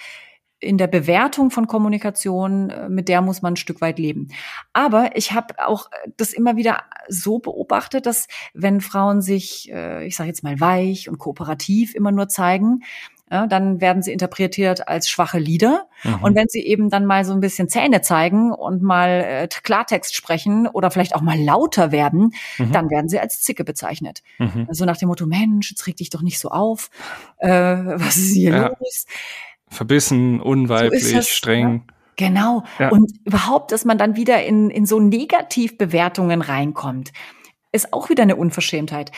in 0.62 0.78
der 0.78 0.88
Bewertung 0.88 1.50
von 1.50 1.68
Kommunikation, 1.68 2.70
äh, 2.70 2.88
mit 2.88 3.10
der 3.10 3.22
muss 3.22 3.42
man 3.42 3.54
ein 3.54 3.58
Stück 3.58 3.82
weit 3.82 4.00
leben. 4.00 4.30
Aber 4.74 5.18
ich 5.18 5.34
habe 5.34 5.56
auch 5.58 5.90
das 6.18 6.34
immer 6.34 6.56
wieder 6.56 6.84
so 7.10 7.40
beobachtet, 7.40 8.06
dass 8.06 8.28
wenn 8.54 8.80
Frauen 8.80 9.22
sich, 9.22 9.72
äh, 9.72 10.06
ich 10.06 10.16
sage 10.16 10.30
jetzt 10.30 10.44
mal 10.44 10.60
weich 10.60 11.10
und 11.10 11.18
kooperativ 11.18 11.96
immer 11.96 12.12
nur 12.12 12.30
zeigen, 12.30 12.84
ja, 13.32 13.48
dann 13.48 13.80
werden 13.80 14.04
sie 14.04 14.12
interpretiert 14.12 14.90
als 14.90 15.10
schwache 15.10 15.40
Lieder. 15.40 15.88
Mhm. 16.04 16.16
Und 16.22 16.36
wenn 16.36 16.48
sie 16.50 16.60
eben 16.60 16.90
dann 16.90 17.06
mal 17.06 17.24
so 17.24 17.32
ein 17.32 17.40
bisschen 17.40 17.70
Zähne 17.70 18.02
zeigen 18.02 18.52
und 18.52 18.82
mal 18.82 19.24
äh, 19.26 19.48
Klartext 19.48 20.16
sprechen 20.16 20.68
oder 20.68 20.92
vielleicht 20.92 21.16
auch 21.16 21.22
mal 21.22 21.40
lauter 21.40 21.94
werden, 21.94 22.34
mhm. 22.58 22.72
dann 22.74 22.90
werden 22.90 23.08
sie 23.08 23.20
als 23.20 23.42
Zicke 23.42 23.64
bezeichnet. 23.64 24.22
Mhm. 24.38 24.66
Also 24.68 24.84
nach 24.84 24.98
dem 24.98 25.08
Motto, 25.08 25.26
Mensch, 25.26 25.72
jetzt 25.72 25.88
reg 25.88 25.96
dich 25.96 26.10
doch 26.10 26.22
nicht 26.22 26.40
so 26.40 26.50
auf. 26.50 26.90
Äh, 27.38 27.50
was 27.50 28.18
ist 28.18 28.34
hier 28.34 28.52
ja. 28.52 28.68
los? 28.68 29.06
Verbissen, 29.70 30.42
unweiblich, 30.42 31.08
so 31.08 31.22
streng. 31.22 31.86
Ja? 31.88 31.94
Genau. 32.18 32.64
Ja. 32.80 32.90
Und 32.90 33.14
überhaupt, 33.24 33.72
dass 33.72 33.86
man 33.86 33.98
dann 33.98 34.18
wieder 34.18 34.44
in, 34.44 34.70
in 34.70 34.86
so 34.86 35.00
Negativbewertungen 35.00 36.42
reinkommt, 36.42 37.14
ist 37.72 37.94
auch 37.94 38.10
wieder 38.10 38.24
eine 38.24 38.36
Unverschämtheit. 38.36 39.12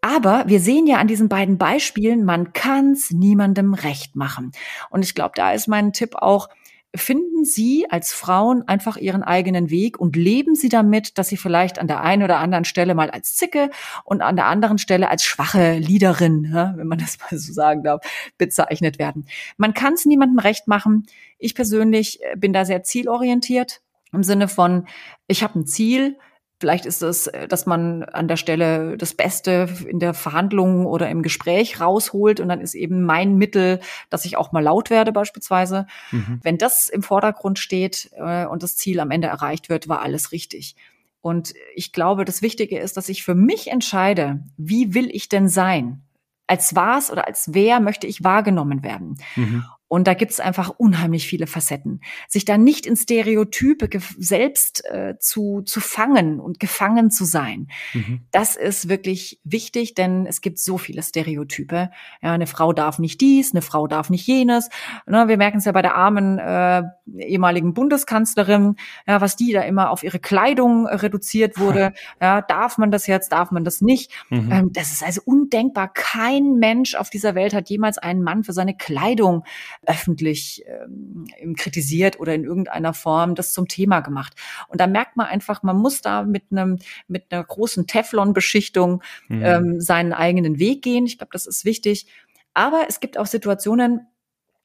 Aber 0.00 0.44
wir 0.46 0.60
sehen 0.60 0.86
ja 0.86 0.96
an 0.96 1.08
diesen 1.08 1.28
beiden 1.28 1.58
Beispielen, 1.58 2.24
man 2.24 2.52
kann 2.52 2.92
es 2.92 3.10
niemandem 3.10 3.74
recht 3.74 4.16
machen. 4.16 4.52
Und 4.88 5.04
ich 5.04 5.14
glaube, 5.14 5.32
da 5.34 5.52
ist 5.52 5.68
mein 5.68 5.92
Tipp 5.92 6.14
auch, 6.16 6.48
finden 6.94 7.44
Sie 7.44 7.86
als 7.88 8.12
Frauen 8.12 8.66
einfach 8.66 8.96
Ihren 8.96 9.22
eigenen 9.22 9.70
Weg 9.70 9.98
und 10.00 10.16
leben 10.16 10.54
Sie 10.54 10.68
damit, 10.68 11.18
dass 11.18 11.28
Sie 11.28 11.36
vielleicht 11.36 11.78
an 11.78 11.86
der 11.86 12.00
einen 12.00 12.22
oder 12.22 12.38
anderen 12.38 12.64
Stelle 12.64 12.94
mal 12.94 13.10
als 13.10 13.36
Zicke 13.36 13.70
und 14.04 14.22
an 14.22 14.36
der 14.36 14.46
anderen 14.46 14.78
Stelle 14.78 15.08
als 15.08 15.24
schwache 15.24 15.74
Liederin, 15.78 16.50
wenn 16.52 16.86
man 16.86 16.98
das 16.98 17.18
mal 17.30 17.38
so 17.38 17.52
sagen 17.52 17.84
darf, 17.84 18.00
bezeichnet 18.38 18.98
werden. 18.98 19.26
Man 19.56 19.74
kann 19.74 19.94
es 19.94 20.04
niemandem 20.04 20.38
recht 20.38 20.66
machen. 20.66 21.06
Ich 21.38 21.54
persönlich 21.54 22.20
äh, 22.22 22.36
bin 22.36 22.52
da 22.52 22.64
sehr 22.64 22.82
zielorientiert 22.82 23.80
im 24.12 24.24
Sinne 24.24 24.48
von, 24.48 24.86
ich 25.28 25.42
habe 25.44 25.60
ein 25.60 25.66
Ziel, 25.66 26.18
Vielleicht 26.60 26.84
ist 26.84 27.02
es, 27.02 27.26
äh, 27.26 27.48
dass 27.48 27.64
man 27.64 28.04
an 28.04 28.28
der 28.28 28.36
Stelle 28.36 28.98
das 28.98 29.14
Beste 29.14 29.66
in 29.88 29.98
der 29.98 30.12
Verhandlung 30.12 30.84
oder 30.84 31.08
im 31.08 31.22
Gespräch 31.22 31.80
rausholt 31.80 32.38
und 32.38 32.48
dann 32.48 32.60
ist 32.60 32.74
eben 32.74 33.02
mein 33.02 33.36
Mittel, 33.36 33.80
dass 34.10 34.26
ich 34.26 34.36
auch 34.36 34.52
mal 34.52 34.62
laut 34.62 34.90
werde 34.90 35.10
beispielsweise. 35.10 35.86
Mhm. 36.10 36.40
Wenn 36.42 36.58
das 36.58 36.90
im 36.90 37.02
Vordergrund 37.02 37.58
steht 37.58 38.10
äh, 38.14 38.44
und 38.44 38.62
das 38.62 38.76
Ziel 38.76 39.00
am 39.00 39.10
Ende 39.10 39.28
erreicht 39.28 39.70
wird, 39.70 39.88
war 39.88 40.02
alles 40.02 40.32
richtig. 40.32 40.76
Und 41.22 41.54
ich 41.74 41.92
glaube, 41.92 42.26
das 42.26 42.42
Wichtige 42.42 42.78
ist, 42.78 42.96
dass 42.98 43.08
ich 43.08 43.24
für 43.24 43.34
mich 43.34 43.70
entscheide, 43.70 44.44
wie 44.58 44.94
will 44.94 45.08
ich 45.10 45.30
denn 45.30 45.48
sein? 45.48 46.02
Als 46.46 46.74
was 46.76 47.10
oder 47.10 47.26
als 47.26 47.54
wer 47.54 47.80
möchte 47.80 48.06
ich 48.06 48.22
wahrgenommen 48.22 48.82
werden? 48.82 49.16
Mhm. 49.36 49.64
Und 49.90 50.06
da 50.06 50.14
gibt 50.14 50.30
es 50.30 50.38
einfach 50.38 50.70
unheimlich 50.78 51.26
viele 51.26 51.48
Facetten. 51.48 52.00
Sich 52.28 52.44
da 52.44 52.56
nicht 52.56 52.86
in 52.86 52.94
Stereotype 52.94 53.88
selbst 54.18 54.84
äh, 54.84 55.18
zu, 55.18 55.62
zu 55.62 55.80
fangen 55.80 56.38
und 56.38 56.60
gefangen 56.60 57.10
zu 57.10 57.24
sein, 57.24 57.66
mhm. 57.92 58.20
das 58.30 58.54
ist 58.54 58.88
wirklich 58.88 59.40
wichtig, 59.42 59.94
denn 59.94 60.26
es 60.26 60.42
gibt 60.42 60.60
so 60.60 60.78
viele 60.78 61.02
Stereotype. 61.02 61.90
Ja, 62.22 62.32
eine 62.32 62.46
Frau 62.46 62.72
darf 62.72 63.00
nicht 63.00 63.20
dies, 63.20 63.52
eine 63.52 63.62
Frau 63.62 63.88
darf 63.88 64.10
nicht 64.10 64.28
jenes. 64.28 64.68
Ne, 65.08 65.26
wir 65.26 65.36
merken 65.36 65.58
es 65.58 65.64
ja 65.64 65.72
bei 65.72 65.82
der 65.82 65.96
armen 65.96 66.38
äh, 66.38 66.84
ehemaligen 67.18 67.74
Bundeskanzlerin, 67.74 68.76
ja, 69.08 69.20
was 69.20 69.34
die 69.34 69.50
da 69.50 69.62
immer 69.62 69.90
auf 69.90 70.04
ihre 70.04 70.20
Kleidung 70.20 70.86
reduziert 70.86 71.58
wurde. 71.58 71.92
Ja, 72.20 72.42
darf 72.42 72.76
man 72.76 72.90
das 72.90 73.06
jetzt, 73.06 73.32
darf 73.32 73.50
man 73.50 73.64
das 73.64 73.80
nicht? 73.80 74.12
Mhm. 74.28 74.52
Ähm, 74.52 74.72
das 74.72 74.92
ist 74.92 75.02
also 75.02 75.22
undenkbar. 75.24 75.90
Kein 75.92 76.56
Mensch 76.56 76.94
auf 76.94 77.08
dieser 77.08 77.34
Welt 77.34 77.54
hat 77.54 77.70
jemals 77.70 77.98
einen 77.98 78.22
Mann 78.22 78.44
für 78.44 78.52
seine 78.52 78.76
Kleidung 78.76 79.44
öffentlich 79.86 80.64
ähm, 80.66 81.26
kritisiert 81.56 82.20
oder 82.20 82.34
in 82.34 82.44
irgendeiner 82.44 82.92
Form 82.92 83.34
das 83.34 83.52
zum 83.52 83.66
Thema 83.66 84.00
gemacht. 84.00 84.34
Und 84.68 84.80
da 84.80 84.86
merkt 84.86 85.16
man 85.16 85.26
einfach, 85.26 85.62
man 85.62 85.76
muss 85.76 86.02
da 86.02 86.22
mit 86.22 86.44
einem 86.50 86.78
mit 87.08 87.26
einer 87.30 87.42
großen 87.42 87.86
Teflon-Beschichtung 87.86 89.02
mhm. 89.28 89.42
ähm, 89.42 89.80
seinen 89.80 90.12
eigenen 90.12 90.58
Weg 90.58 90.82
gehen. 90.82 91.06
Ich 91.06 91.18
glaube, 91.18 91.32
das 91.32 91.46
ist 91.46 91.64
wichtig. 91.64 92.06
Aber 92.52 92.84
es 92.88 93.00
gibt 93.00 93.16
auch 93.16 93.26
Situationen, 93.26 94.06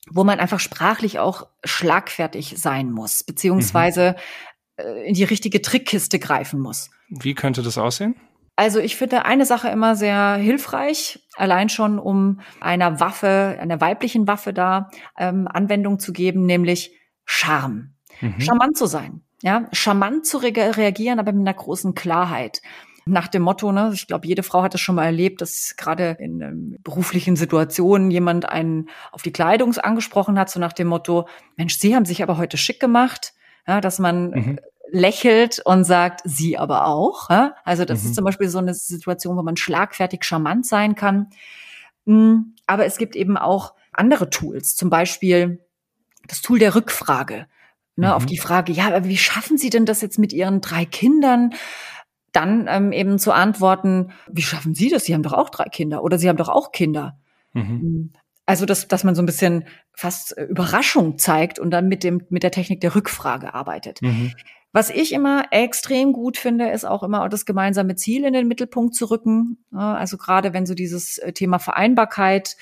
wo 0.10 0.24
man 0.24 0.40
einfach 0.40 0.60
sprachlich 0.60 1.20
auch 1.20 1.48
schlagfertig 1.64 2.56
sein 2.58 2.92
muss, 2.92 3.24
beziehungsweise 3.24 4.16
mhm. 4.78 4.84
äh, 4.84 5.08
in 5.08 5.14
die 5.14 5.24
richtige 5.24 5.62
Trickkiste 5.62 6.20
greifen 6.20 6.60
muss. 6.60 6.90
Wie 7.10 7.36
könnte 7.36 7.64
das 7.64 7.78
aussehen? 7.78 8.16
Also 8.56 8.80
ich 8.80 8.96
finde 8.96 9.26
eine 9.26 9.46
Sache 9.46 9.68
immer 9.68 9.96
sehr 9.96 10.36
hilfreich, 10.36 11.20
allein 11.36 11.68
schon 11.70 12.00
um 12.00 12.40
einer 12.62 13.00
Waffe, 13.00 13.58
einer 13.60 13.82
weiblichen 13.82 14.28
Waffe 14.28 14.54
da 14.54 14.90
ähm, 15.18 15.48
Anwendung 15.48 16.00
zu 16.00 16.14
geben, 16.14 16.46
nämlich 16.46 16.94
Charme. 17.26 17.96
Mhm. 18.22 18.40
Charmant 18.40 18.78
zu 18.78 18.86
sein, 18.86 19.22
ja, 19.42 19.68
charmant 19.74 20.26
zu 20.26 20.38
re 20.38 20.54
reagieren, 20.78 21.20
aber 21.20 21.34
mit 21.34 21.42
einer 21.42 21.54
großen 21.54 21.96
Klarheit. 21.96 22.62
Nach 23.08 23.28
dem 23.28 23.44
Motto, 23.44 23.72
ne, 23.72 23.92
ich 23.94 24.08
glaube, 24.08 24.26
jede 24.26 24.42
Frau 24.42 24.64
hat 24.64 24.74
es 24.74 24.82
schon 24.82 24.96
mal 24.96 25.06
erlebt, 25.06 25.42
dass 25.42 25.76
gerade 25.76 26.16
in 26.20 26.42
ähm, 26.42 26.78
beruflichen 26.82 27.36
Situationen 27.36 28.10
jemand 28.10 28.48
einen 28.48 28.90
auf 29.12 29.22
die 29.22 29.34
Kleidung 29.34 29.78
angesprochen 29.78 30.40
hat, 30.40 30.50
so 30.50 30.60
nach 30.60 30.74
dem 30.74 30.88
Motto, 30.88 31.28
Mensch, 31.58 31.78
Sie 31.78 31.94
haben 31.94 32.06
sich 32.06 32.24
aber 32.24 32.38
heute 32.38 32.58
schick 32.58 32.80
gemacht. 32.80 33.34
Ja, 33.68 33.82
dass 33.82 33.98
man 33.98 34.30
mhm 34.30 34.60
lächelt 34.92 35.62
und 35.66 35.84
sagt, 35.84 36.22
sie 36.24 36.58
aber 36.58 36.88
auch. 36.88 37.30
Also 37.64 37.86
das 37.86 38.04
mhm. 38.04 38.10
ist 38.10 38.16
zum 38.16 38.26
Beispiel 38.26 38.50
so 38.50 38.60
eine 38.60 38.74
Situation, 38.74 39.38
wo 39.38 39.42
man 39.42 39.58
schlagfertig 39.58 40.24
charmant 40.24 40.66
sein 40.66 40.96
kann. 40.96 41.28
Mm, 42.06 42.54
aber 42.68 42.86
es 42.86 42.98
gibt 42.98 43.16
eben 43.16 43.38
auch 43.38 43.74
andere 43.92 44.30
Tools, 44.30 44.76
zum 44.76 44.90
Beispiel 44.90 45.60
das 46.28 46.42
Tool 46.42 46.60
der 46.60 46.76
Rückfrage. 46.76 47.48
Ne, 47.98 48.08
mhm. 48.08 48.14
Auf 48.14 48.26
die 48.26 48.38
Frage, 48.38 48.74
ja, 48.74 48.88
aber 48.88 49.06
wie 49.06 49.18
schaffen 49.18 49.58
Sie 49.58 49.70
denn 49.70 49.86
das 49.86 50.02
jetzt 50.02 50.20
mit 50.20 50.34
Ihren 50.34 50.60
drei 50.62 50.86
Kindern? 50.86 51.54
Dann 52.34 52.68
ähm, 52.68 52.92
eben 52.92 53.18
zu 53.20 53.32
antworten, 53.32 54.12
wie 54.30 54.42
schaffen 54.42 54.76
Sie 54.76 54.90
das? 54.90 55.06
Sie 55.06 55.14
haben 55.14 55.24
doch 55.24 55.32
auch 55.32 55.50
drei 55.50 55.66
Kinder 55.66 56.04
oder 56.04 56.18
Sie 56.18 56.28
haben 56.28 56.36
doch 56.36 56.50
auch 56.50 56.74
Kinder. 56.74 57.18
Mhm. 57.54 57.64
Mm, 57.64 58.14
also, 58.46 58.66
dass, 58.66 58.88
dass 58.88 59.04
man 59.04 59.16
so 59.16 59.22
ein 59.22 59.26
bisschen 59.26 59.66
fast 59.94 60.38
äh, 60.38 60.44
Überraschung 60.44 61.18
zeigt 61.18 61.58
und 61.58 61.72
dann 61.72 61.88
mit 61.88 62.04
dem, 62.04 62.22
mit 62.30 62.44
der 62.44 62.52
Technik 62.52 62.82
der 62.82 62.96
Rückfrage 62.96 63.54
arbeitet. 63.54 64.02
Mhm. 64.02 64.34
Was 64.76 64.90
ich 64.90 65.14
immer 65.14 65.46
extrem 65.52 66.12
gut 66.12 66.36
finde, 66.36 66.70
ist 66.70 66.84
auch 66.84 67.02
immer 67.02 67.30
das 67.30 67.46
gemeinsame 67.46 67.96
Ziel 67.96 68.26
in 68.26 68.34
den 68.34 68.46
Mittelpunkt 68.46 68.94
zu 68.94 69.10
rücken. 69.10 69.58
Also 69.72 70.18
gerade 70.18 70.52
wenn 70.52 70.66
so 70.66 70.74
dieses 70.74 71.18
äh, 71.18 71.32
Thema 71.32 71.60
Vereinbarkeit 71.60 72.58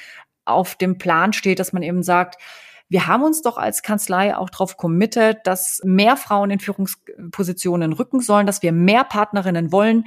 auf 0.46 0.76
dem 0.76 1.00
Plan 1.00 1.34
steht, 1.34 1.58
dass 1.58 1.74
man 1.74 1.82
eben 1.82 2.04
sagt, 2.04 2.40
wir 2.88 3.08
haben 3.08 3.24
uns 3.24 3.42
doch 3.42 3.58
als 3.58 3.82
Kanzlei 3.82 4.38
auch 4.38 4.52
darauf 4.52 4.78
committed, 4.78 5.38
dass 5.46 5.82
mehr 5.84 6.16
Frauen 6.16 6.52
in 6.52 6.60
Führungspositionen 6.60 7.94
rücken 7.94 8.20
sollen, 8.20 8.46
dass 8.46 8.62
wir 8.62 8.74
mehr 8.74 9.06
Partnerinnen 9.06 9.72
wollen. 9.72 10.06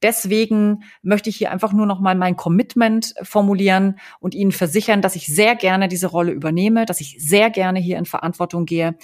Deswegen 0.00 0.84
möchte 1.02 1.28
ich 1.28 1.38
hier 1.38 1.50
einfach 1.50 1.72
nur 1.72 1.86
noch 1.86 1.98
mal 1.98 2.14
mein 2.14 2.36
Commitment 2.36 3.14
formulieren 3.22 3.98
und 4.20 4.36
Ihnen 4.36 4.52
versichern, 4.52 5.02
dass 5.02 5.16
ich 5.16 5.26
sehr 5.26 5.56
gerne 5.56 5.88
diese 5.88 6.06
Rolle 6.06 6.30
übernehme, 6.30 6.86
dass 6.86 7.00
ich 7.00 7.16
sehr 7.18 7.50
gerne 7.50 7.80
hier 7.80 7.98
in 7.98 8.04
Verantwortung 8.04 8.64
gehe 8.64 8.96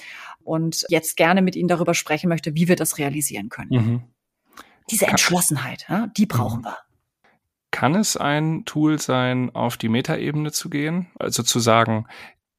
und 0.44 0.84
jetzt 0.88 1.16
gerne 1.16 1.42
mit 1.42 1.56
Ihnen 1.56 1.68
darüber 1.68 1.94
sprechen 1.94 2.28
möchte, 2.28 2.54
wie 2.54 2.68
wir 2.68 2.76
das 2.76 2.98
realisieren 2.98 3.48
können. 3.48 3.70
Mhm. 3.70 4.02
Diese 4.90 5.06
Entschlossenheit, 5.06 5.86
ja, 5.88 6.08
die 6.16 6.26
brauchen 6.26 6.60
mhm. 6.60 6.64
wir. 6.66 6.78
Kann 7.70 7.96
es 7.96 8.16
ein 8.16 8.64
Tool 8.66 9.00
sein, 9.00 9.50
auf 9.54 9.76
die 9.76 9.88
Metaebene 9.88 10.52
zu 10.52 10.70
gehen? 10.70 11.08
Also 11.18 11.42
zu 11.42 11.58
sagen, 11.58 12.06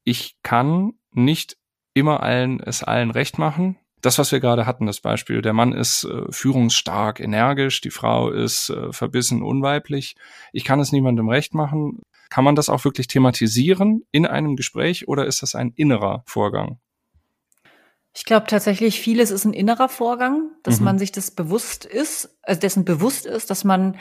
ich 0.03 0.37
kann 0.43 0.93
nicht 1.11 1.57
immer 1.93 2.21
allen 2.21 2.59
es 2.59 2.83
allen 2.83 3.11
recht 3.11 3.37
machen. 3.37 3.77
Das, 4.01 4.19
was 4.19 4.31
wir 4.31 4.39
gerade 4.39 4.65
hatten, 4.65 4.85
das 4.85 4.99
Beispiel, 4.99 5.41
der 5.41 5.53
Mann 5.53 5.71
ist 5.71 6.03
äh, 6.03 6.31
führungsstark, 6.31 7.19
energisch, 7.19 7.81
die 7.81 7.89
Frau 7.89 8.29
ist 8.29 8.69
äh, 8.69 8.91
verbissen, 8.91 9.41
unweiblich. 9.41 10.15
Ich 10.51 10.63
kann 10.63 10.79
es 10.79 10.91
niemandem 10.91 11.29
recht 11.29 11.55
machen. 11.55 12.01
Kann 12.29 12.43
man 12.43 12.55
das 12.55 12.69
auch 12.69 12.83
wirklich 12.83 13.07
thematisieren 13.07 14.03
in 14.11 14.25
einem 14.25 14.57
Gespräch 14.57 15.07
oder 15.07 15.25
ist 15.25 15.41
das 15.41 15.55
ein 15.55 15.71
innerer 15.75 16.23
Vorgang? 16.27 16.79
Ich 18.15 18.23
glaube 18.23 18.47
tatsächlich, 18.47 19.01
vieles 19.01 19.29
ist 19.29 19.43
ein 19.43 19.53
innerer 19.53 19.89
Vorgang, 19.89 20.51
dass 20.63 20.79
mhm. 20.79 20.85
man 20.85 20.99
sich 20.99 21.11
das 21.11 21.31
bewusst 21.31 21.83
ist, 21.83 22.37
also 22.43 22.61
dessen 22.61 22.85
bewusst 22.85 23.25
ist, 23.25 23.49
dass 23.49 23.65
man, 23.65 23.97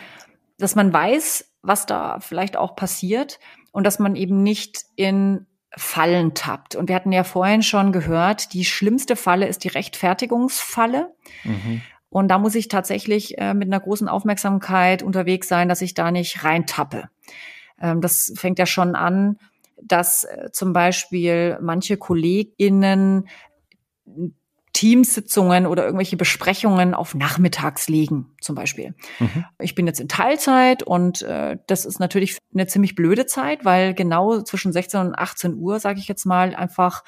dass 0.56 0.76
man 0.76 0.92
weiß, 0.92 1.52
was 1.62 1.84
da 1.86 2.20
vielleicht 2.20 2.56
auch 2.56 2.76
passiert 2.76 3.40
und 3.72 3.84
dass 3.84 3.98
man 3.98 4.14
eben 4.14 4.44
nicht 4.44 4.84
in 4.94 5.46
Fallen 5.76 6.34
tappt. 6.34 6.76
Und 6.76 6.88
wir 6.88 6.94
hatten 6.94 7.10
ja 7.10 7.24
vorhin 7.24 7.62
schon 7.62 7.90
gehört, 7.90 8.52
die 8.52 8.64
schlimmste 8.64 9.16
Falle 9.16 9.48
ist 9.48 9.64
die 9.64 9.68
Rechtfertigungsfalle. 9.68 11.12
Mhm. 11.42 11.82
Und 12.08 12.28
da 12.28 12.38
muss 12.38 12.54
ich 12.54 12.68
tatsächlich 12.68 13.36
äh, 13.38 13.54
mit 13.54 13.66
einer 13.66 13.80
großen 13.80 14.08
Aufmerksamkeit 14.08 15.02
unterwegs 15.02 15.48
sein, 15.48 15.68
dass 15.68 15.82
ich 15.82 15.94
da 15.94 16.12
nicht 16.12 16.44
reintappe. 16.44 17.08
Ähm, 17.80 18.00
das 18.00 18.32
fängt 18.36 18.60
ja 18.60 18.66
schon 18.66 18.94
an, 18.94 19.38
dass 19.82 20.22
äh, 20.22 20.50
zum 20.52 20.72
Beispiel 20.72 21.58
manche 21.60 21.96
KollegInnen 21.96 23.26
Teamsitzungen 24.74 25.66
oder 25.66 25.84
irgendwelche 25.84 26.16
Besprechungen 26.16 26.94
auf 26.94 27.14
nachmittags 27.14 27.88
legen, 27.88 28.34
zum 28.40 28.56
Beispiel. 28.56 28.94
Mhm. 29.20 29.44
Ich 29.60 29.76
bin 29.76 29.86
jetzt 29.86 30.00
in 30.00 30.08
Teilzeit 30.08 30.82
und 30.82 31.22
äh, 31.22 31.58
das 31.68 31.84
ist 31.84 32.00
natürlich 32.00 32.38
eine 32.52 32.66
ziemlich 32.66 32.96
blöde 32.96 33.26
Zeit, 33.26 33.64
weil 33.64 33.94
genau 33.94 34.42
zwischen 34.42 34.72
16 34.72 35.00
und 35.00 35.14
18 35.14 35.54
Uhr, 35.54 35.78
sage 35.78 36.00
ich 36.00 36.08
jetzt 36.08 36.26
mal, 36.26 36.56
einfach 36.56 37.04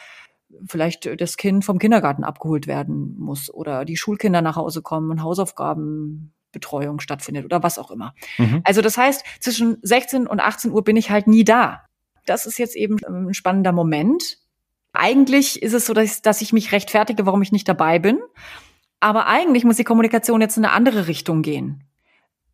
vielleicht 0.64 1.20
das 1.20 1.36
Kind 1.36 1.64
vom 1.64 1.80
Kindergarten 1.80 2.22
abgeholt 2.22 2.68
werden 2.68 3.16
muss 3.18 3.52
oder 3.52 3.84
die 3.84 3.96
Schulkinder 3.96 4.42
nach 4.42 4.54
Hause 4.54 4.80
kommen 4.80 5.10
und 5.10 5.22
Hausaufgabenbetreuung 5.24 7.00
stattfindet 7.00 7.44
oder 7.44 7.64
was 7.64 7.80
auch 7.80 7.90
immer. 7.90 8.14
Mhm. 8.38 8.60
Also 8.62 8.80
das 8.80 8.96
heißt, 8.96 9.24
zwischen 9.40 9.78
16 9.82 10.28
und 10.28 10.40
18 10.40 10.70
Uhr 10.70 10.84
bin 10.84 10.96
ich 10.96 11.10
halt 11.10 11.26
nie 11.26 11.42
da. 11.42 11.82
Das 12.26 12.46
ist 12.46 12.58
jetzt 12.58 12.76
eben 12.76 12.98
ein 13.04 13.34
spannender 13.34 13.72
Moment. 13.72 14.38
Eigentlich 14.98 15.62
ist 15.62 15.74
es 15.74 15.86
so, 15.86 15.94
dass 15.94 16.04
ich, 16.16 16.22
dass 16.22 16.40
ich 16.40 16.52
mich 16.52 16.72
rechtfertige, 16.72 17.26
warum 17.26 17.42
ich 17.42 17.52
nicht 17.52 17.68
dabei 17.68 17.98
bin. 17.98 18.18
Aber 19.00 19.26
eigentlich 19.26 19.64
muss 19.64 19.76
die 19.76 19.84
Kommunikation 19.84 20.40
jetzt 20.40 20.56
in 20.56 20.64
eine 20.64 20.72
andere 20.72 21.06
Richtung 21.06 21.42
gehen. 21.42 21.84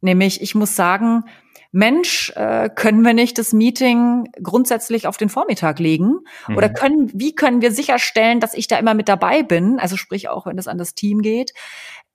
Nämlich, 0.01 0.43
ich 0.43 0.55
muss 0.55 0.75
sagen, 0.75 1.25
Mensch, 1.71 2.31
äh, 2.37 2.69
können 2.69 3.03
wir 3.03 3.15
nicht 3.15 3.39
das 3.39 3.55
Meeting 3.55 4.29
grundsätzlich 4.43 5.07
auf 5.07 5.17
den 5.17 5.31
Vormittag 5.31 5.79
legen? 5.79 6.19
Mhm. 6.47 6.57
Oder 6.57 6.69
können, 6.69 7.11
wie 7.15 7.35
können 7.35 7.63
wir 7.63 7.73
sicherstellen, 7.73 8.41
dass 8.41 8.53
ich 8.53 8.69
da 8.69 8.79
immer 8.79 8.93
mit 8.93 9.09
dabei 9.09 9.43
bin? 9.43 9.79
Also 9.79 9.97
sprich 9.97 10.29
auch, 10.29 10.45
wenn 10.45 10.59
es 10.59 10.69
an 10.69 10.77
das 10.77 10.95
Team 10.95 11.23
geht 11.23 11.55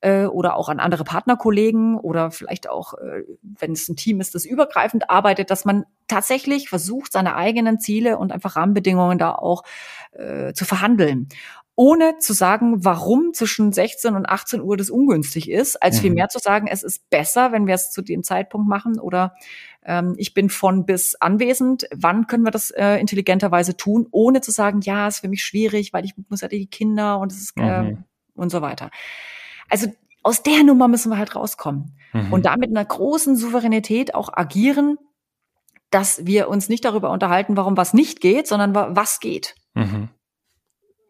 äh, 0.02 0.26
oder 0.26 0.56
auch 0.56 0.70
an 0.70 0.80
andere 0.80 1.04
Partnerkollegen 1.04 1.98
oder 1.98 2.32
vielleicht 2.32 2.70
auch, 2.70 2.94
äh, 2.96 3.24
wenn 3.42 3.72
es 3.72 3.88
ein 3.90 3.96
Team 3.96 4.22
ist, 4.22 4.36
das 4.36 4.46
übergreifend 4.46 5.10
arbeitet, 5.10 5.50
dass 5.50 5.66
man 5.66 5.86
tatsächlich 6.08 6.70
versucht, 6.70 7.12
seine 7.12 7.36
eigenen 7.36 7.80
Ziele 7.80 8.18
und 8.18 8.32
einfach 8.32 8.56
Rahmenbedingungen 8.56 9.18
da 9.18 9.34
auch 9.34 9.64
äh, 10.12 10.54
zu 10.54 10.66
verhandeln 10.66 11.30
ohne 11.80 12.18
zu 12.18 12.34
sagen, 12.34 12.84
warum 12.84 13.34
zwischen 13.34 13.72
16 13.72 14.16
und 14.16 14.28
18 14.28 14.62
Uhr 14.62 14.78
das 14.78 14.90
ungünstig 14.90 15.48
ist, 15.48 15.82
als 15.82 15.98
mhm. 15.98 16.02
vielmehr 16.02 16.28
zu 16.28 16.40
sagen, 16.40 16.66
es 16.68 16.82
ist 16.82 17.08
besser, 17.12 17.52
wenn 17.52 17.68
wir 17.68 17.76
es 17.76 17.92
zu 17.92 18.02
dem 18.02 18.24
Zeitpunkt 18.24 18.68
machen 18.68 19.00
oder 19.00 19.36
ähm, 19.86 20.16
ich 20.18 20.34
bin 20.34 20.50
von 20.50 20.88
bis 20.88 21.14
anwesend. 21.14 21.88
Wann 21.96 22.26
können 22.26 22.44
wir 22.44 22.50
das 22.50 22.72
äh, 22.72 22.96
intelligenterweise 22.96 23.78
tun, 23.78 24.08
ohne 24.10 24.42
zu 24.42 24.50
sagen, 24.50 24.82
ja, 24.82 25.08
ist 25.08 25.20
für 25.20 25.30
mich 25.30 25.46
schwierig, 25.46 25.94
weil 25.94 26.04
ich 26.04 26.16
muss 26.30 26.42
ja 26.42 26.48
die 26.48 26.66
Kinder 26.66 27.20
und 27.20 27.32
es 27.32 27.42
ist 27.42 27.54
äh, 27.58 27.84
mhm. 27.84 28.04
und 28.34 28.50
so 28.50 28.64
weiter. 28.64 28.90
Also 29.70 29.88
aus 30.24 30.44
der 30.44 30.64
Nummer 30.64 30.88
müssen 30.88 31.10
wir 31.10 31.18
halt 31.18 31.36
rauskommen 31.36 31.98
mhm. 32.14 32.34
und 32.34 32.46
damit 32.46 32.70
einer 32.70 32.86
großen 32.86 33.36
Souveränität 33.36 34.16
auch 34.16 34.30
agieren, 34.34 34.98
dass 35.90 36.26
wir 36.26 36.50
uns 36.50 36.70
nicht 36.70 36.84
darüber 36.84 37.12
unterhalten, 37.12 37.56
warum 37.56 37.78
was 37.78 37.94
nicht 37.94 38.20
geht, 38.20 38.48
sondern 38.48 38.76
was 38.76 39.20
geht. 39.20 39.56
Mhm. 39.74 40.10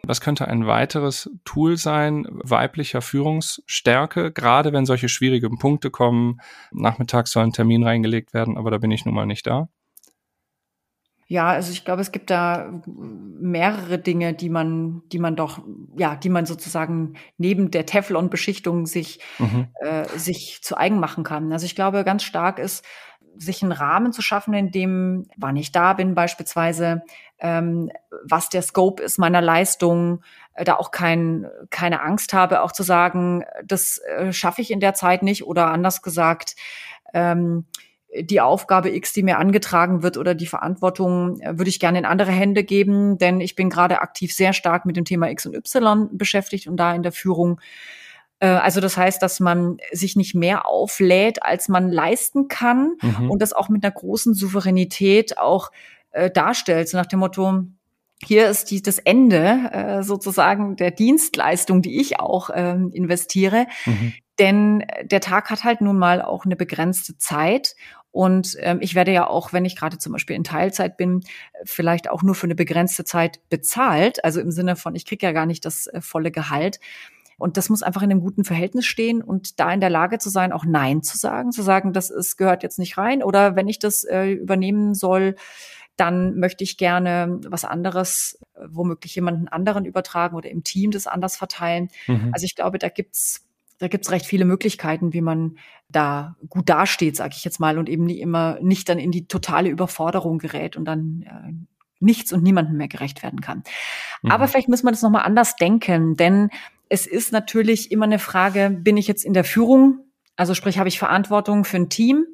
Was 0.03 0.21
könnte 0.21 0.47
ein 0.47 0.67
weiteres 0.67 1.29
Tool 1.43 1.75
sein, 1.75 2.27
weiblicher 2.29 3.01
Führungsstärke, 3.01 4.31
gerade 4.31 4.71
wenn 4.71 4.85
solche 4.85 5.09
schwierigen 5.09 5.57
Punkte 5.57 5.89
kommen? 5.89 6.39
Nachmittags 6.71 7.31
soll 7.31 7.43
ein 7.43 7.51
Termin 7.51 7.83
reingelegt 7.83 8.33
werden, 8.33 8.57
aber 8.57 8.71
da 8.71 8.77
bin 8.77 8.91
ich 8.91 9.03
nun 9.03 9.15
mal 9.15 9.25
nicht 9.25 9.47
da. 9.47 9.67
Ja, 11.29 11.49
also 11.49 11.73
ich 11.73 11.83
glaube, 11.83 12.01
es 12.01 12.13
gibt 12.13 12.29
da 12.29 12.81
mehrere 12.85 13.99
Dinge, 13.99 14.33
die 14.33 14.49
man, 14.49 15.01
die 15.11 15.19
man 15.19 15.35
doch, 15.35 15.59
ja, 15.97 16.15
die 16.15 16.29
man 16.29 16.45
sozusagen 16.45 17.15
neben 17.37 17.69
der 17.69 17.85
Teflon-Beschichtung 17.85 18.85
sich, 18.85 19.19
mhm. 19.37 19.67
äh, 19.81 20.05
sich 20.17 20.63
zu 20.63 20.77
eigen 20.77 21.01
machen 21.01 21.25
kann. 21.25 21.51
Also 21.51 21.65
ich 21.65 21.75
glaube, 21.75 22.05
ganz 22.05 22.23
stark 22.23 22.59
ist, 22.59 22.85
sich 23.35 23.61
einen 23.61 23.73
Rahmen 23.73 24.13
zu 24.13 24.21
schaffen, 24.21 24.53
in 24.53 24.71
dem, 24.71 25.27
wann 25.35 25.57
ich 25.57 25.73
da 25.73 25.93
bin, 25.93 26.15
beispielsweise, 26.15 27.03
ähm, 27.39 27.91
was 28.23 28.47
der 28.47 28.61
Scope 28.61 29.03
ist 29.03 29.19
meiner 29.19 29.41
Leistung, 29.41 30.21
äh, 30.53 30.63
da 30.63 30.77
auch 30.77 30.91
kein, 30.91 31.45
keine 31.69 32.01
Angst 32.01 32.33
habe, 32.33 32.61
auch 32.61 32.71
zu 32.71 32.83
sagen, 32.83 33.43
das 33.65 33.99
äh, 33.99 34.31
schaffe 34.31 34.61
ich 34.61 34.71
in 34.71 34.79
der 34.79 34.93
Zeit 34.93 35.23
nicht 35.23 35.45
oder 35.45 35.67
anders 35.67 36.01
gesagt, 36.01 36.55
ähm, 37.13 37.65
die 38.15 38.41
Aufgabe 38.41 38.93
X, 38.95 39.13
die 39.13 39.23
mir 39.23 39.37
angetragen 39.37 40.01
wird 40.01 40.17
oder 40.17 40.33
die 40.33 40.47
Verantwortung 40.47 41.39
äh, 41.41 41.57
würde 41.57 41.69
ich 41.69 41.79
gerne 41.79 41.99
in 41.99 42.05
andere 42.05 42.31
Hände 42.31 42.63
geben, 42.63 43.17
denn 43.17 43.41
ich 43.41 43.55
bin 43.55 43.69
gerade 43.69 44.01
aktiv 44.01 44.33
sehr 44.33 44.53
stark 44.53 44.85
mit 44.85 44.95
dem 44.95 45.05
Thema 45.05 45.29
X 45.29 45.45
und 45.45 45.55
Y 45.55 46.09
beschäftigt 46.17 46.67
und 46.67 46.77
da 46.77 46.93
in 46.93 47.03
der 47.03 47.11
Führung. 47.11 47.59
Äh, 48.39 48.47
also 48.47 48.79
das 48.79 48.97
heißt, 48.97 49.21
dass 49.21 49.39
man 49.39 49.77
sich 49.91 50.15
nicht 50.15 50.35
mehr 50.35 50.65
auflädt, 50.65 51.43
als 51.43 51.67
man 51.67 51.89
leisten 51.89 52.47
kann 52.47 52.93
mhm. 53.01 53.29
und 53.29 53.41
das 53.41 53.53
auch 53.53 53.69
mit 53.69 53.83
einer 53.83 53.93
großen 53.93 54.33
Souveränität 54.33 55.37
auch 55.37 55.71
äh, 56.11 56.31
darstellt, 56.31 56.89
so 56.89 56.97
nach 56.97 57.05
dem 57.05 57.19
Motto, 57.19 57.63
hier 58.23 58.49
ist 58.49 58.71
die, 58.71 58.81
das 58.81 58.97
Ende 58.99 59.69
äh, 59.71 60.03
sozusagen 60.03 60.75
der 60.75 60.91
Dienstleistung, 60.91 61.81
die 61.81 61.99
ich 61.99 62.19
auch 62.19 62.49
ähm, 62.53 62.91
investiere. 62.91 63.67
Mhm. 63.85 64.13
Denn 64.39 64.85
der 65.03 65.21
Tag 65.21 65.49
hat 65.49 65.63
halt 65.63 65.81
nun 65.81 65.97
mal 65.97 66.21
auch 66.21 66.45
eine 66.45 66.55
begrenzte 66.55 67.17
Zeit. 67.17 67.75
Und 68.11 68.55
ähm, 68.59 68.79
ich 68.81 68.95
werde 68.95 69.11
ja 69.11 69.27
auch, 69.27 69.53
wenn 69.53 69.65
ich 69.65 69.75
gerade 69.75 69.97
zum 69.97 70.13
Beispiel 70.13 70.35
in 70.35 70.43
Teilzeit 70.43 70.97
bin, 70.97 71.23
vielleicht 71.63 72.09
auch 72.09 72.23
nur 72.23 72.35
für 72.35 72.47
eine 72.47 72.55
begrenzte 72.55 73.03
Zeit 73.03 73.39
bezahlt. 73.49 74.23
Also 74.23 74.39
im 74.39 74.51
Sinne 74.51 74.75
von, 74.75 74.95
ich 74.95 75.05
kriege 75.05 75.25
ja 75.25 75.31
gar 75.33 75.45
nicht 75.45 75.65
das 75.65 75.87
äh, 75.87 76.01
volle 76.01 76.31
Gehalt. 76.31 76.79
Und 77.37 77.57
das 77.57 77.69
muss 77.69 77.83
einfach 77.83 78.01
in 78.01 78.09
einem 78.09 78.21
guten 78.21 78.43
Verhältnis 78.43 78.87
stehen 78.87 79.21
und 79.21 79.59
da 79.59 79.71
in 79.71 79.79
der 79.79 79.91
Lage 79.91 80.17
zu 80.17 80.29
sein, 80.29 80.51
auch 80.51 80.65
Nein 80.65 81.03
zu 81.03 81.17
sagen, 81.17 81.51
zu 81.51 81.61
sagen, 81.61 81.93
das 81.93 82.09
ist, 82.09 82.37
gehört 82.37 82.63
jetzt 82.63 82.79
nicht 82.79 82.97
rein. 82.97 83.21
Oder 83.21 83.55
wenn 83.55 83.67
ich 83.67 83.77
das 83.77 84.03
äh, 84.03 84.31
übernehmen 84.31 84.95
soll, 84.95 85.35
dann 85.97 86.37
möchte 86.37 86.63
ich 86.63 86.77
gerne 86.77 87.39
was 87.47 87.65
anderes, 87.65 88.39
womöglich 88.67 89.15
jemanden 89.15 89.47
anderen 89.47 89.85
übertragen 89.85 90.35
oder 90.35 90.49
im 90.49 90.63
Team 90.63 90.91
das 90.91 91.07
anders 91.07 91.37
verteilen. 91.37 91.89
Mhm. 92.05 92.29
Also 92.33 92.45
ich 92.45 92.55
glaube, 92.55 92.77
da 92.77 92.89
gibt's 92.89 93.46
da 93.79 93.87
gibt's 93.87 94.11
recht 94.11 94.25
viele 94.25 94.45
Möglichkeiten, 94.45 95.13
wie 95.13 95.21
man 95.21 95.57
da 95.89 96.35
gut 96.49 96.69
dasteht, 96.69 97.15
sage 97.15 97.35
ich 97.37 97.43
jetzt 97.43 97.59
mal, 97.59 97.77
und 97.77 97.89
eben 97.89 98.05
nie 98.05 98.19
immer 98.19 98.57
nicht 98.61 98.89
dann 98.89 98.99
in 98.99 99.11
die 99.11 99.27
totale 99.27 99.69
Überforderung 99.69 100.39
gerät 100.39 100.75
und 100.75 100.85
dann 100.85 101.23
äh, 101.23 101.53
nichts 101.99 102.33
und 102.33 102.43
niemandem 102.43 102.77
mehr 102.77 102.87
gerecht 102.87 103.23
werden 103.23 103.41
kann. 103.41 103.63
Mhm. 104.21 104.31
Aber 104.31 104.47
vielleicht 104.47 104.69
muss 104.69 104.83
man 104.83 104.93
das 104.93 105.01
nochmal 105.01 105.23
anders 105.23 105.55
denken, 105.55 106.15
denn 106.15 106.49
es 106.89 107.05
ist 107.05 107.31
natürlich 107.31 107.91
immer 107.91 108.05
eine 108.05 108.19
Frage, 108.19 108.69
bin 108.69 108.97
ich 108.97 109.07
jetzt 109.07 109.25
in 109.25 109.33
der 109.33 109.43
Führung? 109.43 109.99
Also 110.35 110.53
sprich, 110.53 110.79
habe 110.79 110.89
ich 110.89 110.99
Verantwortung 110.99 111.65
für 111.65 111.77
ein 111.77 111.89
Team? 111.89 112.25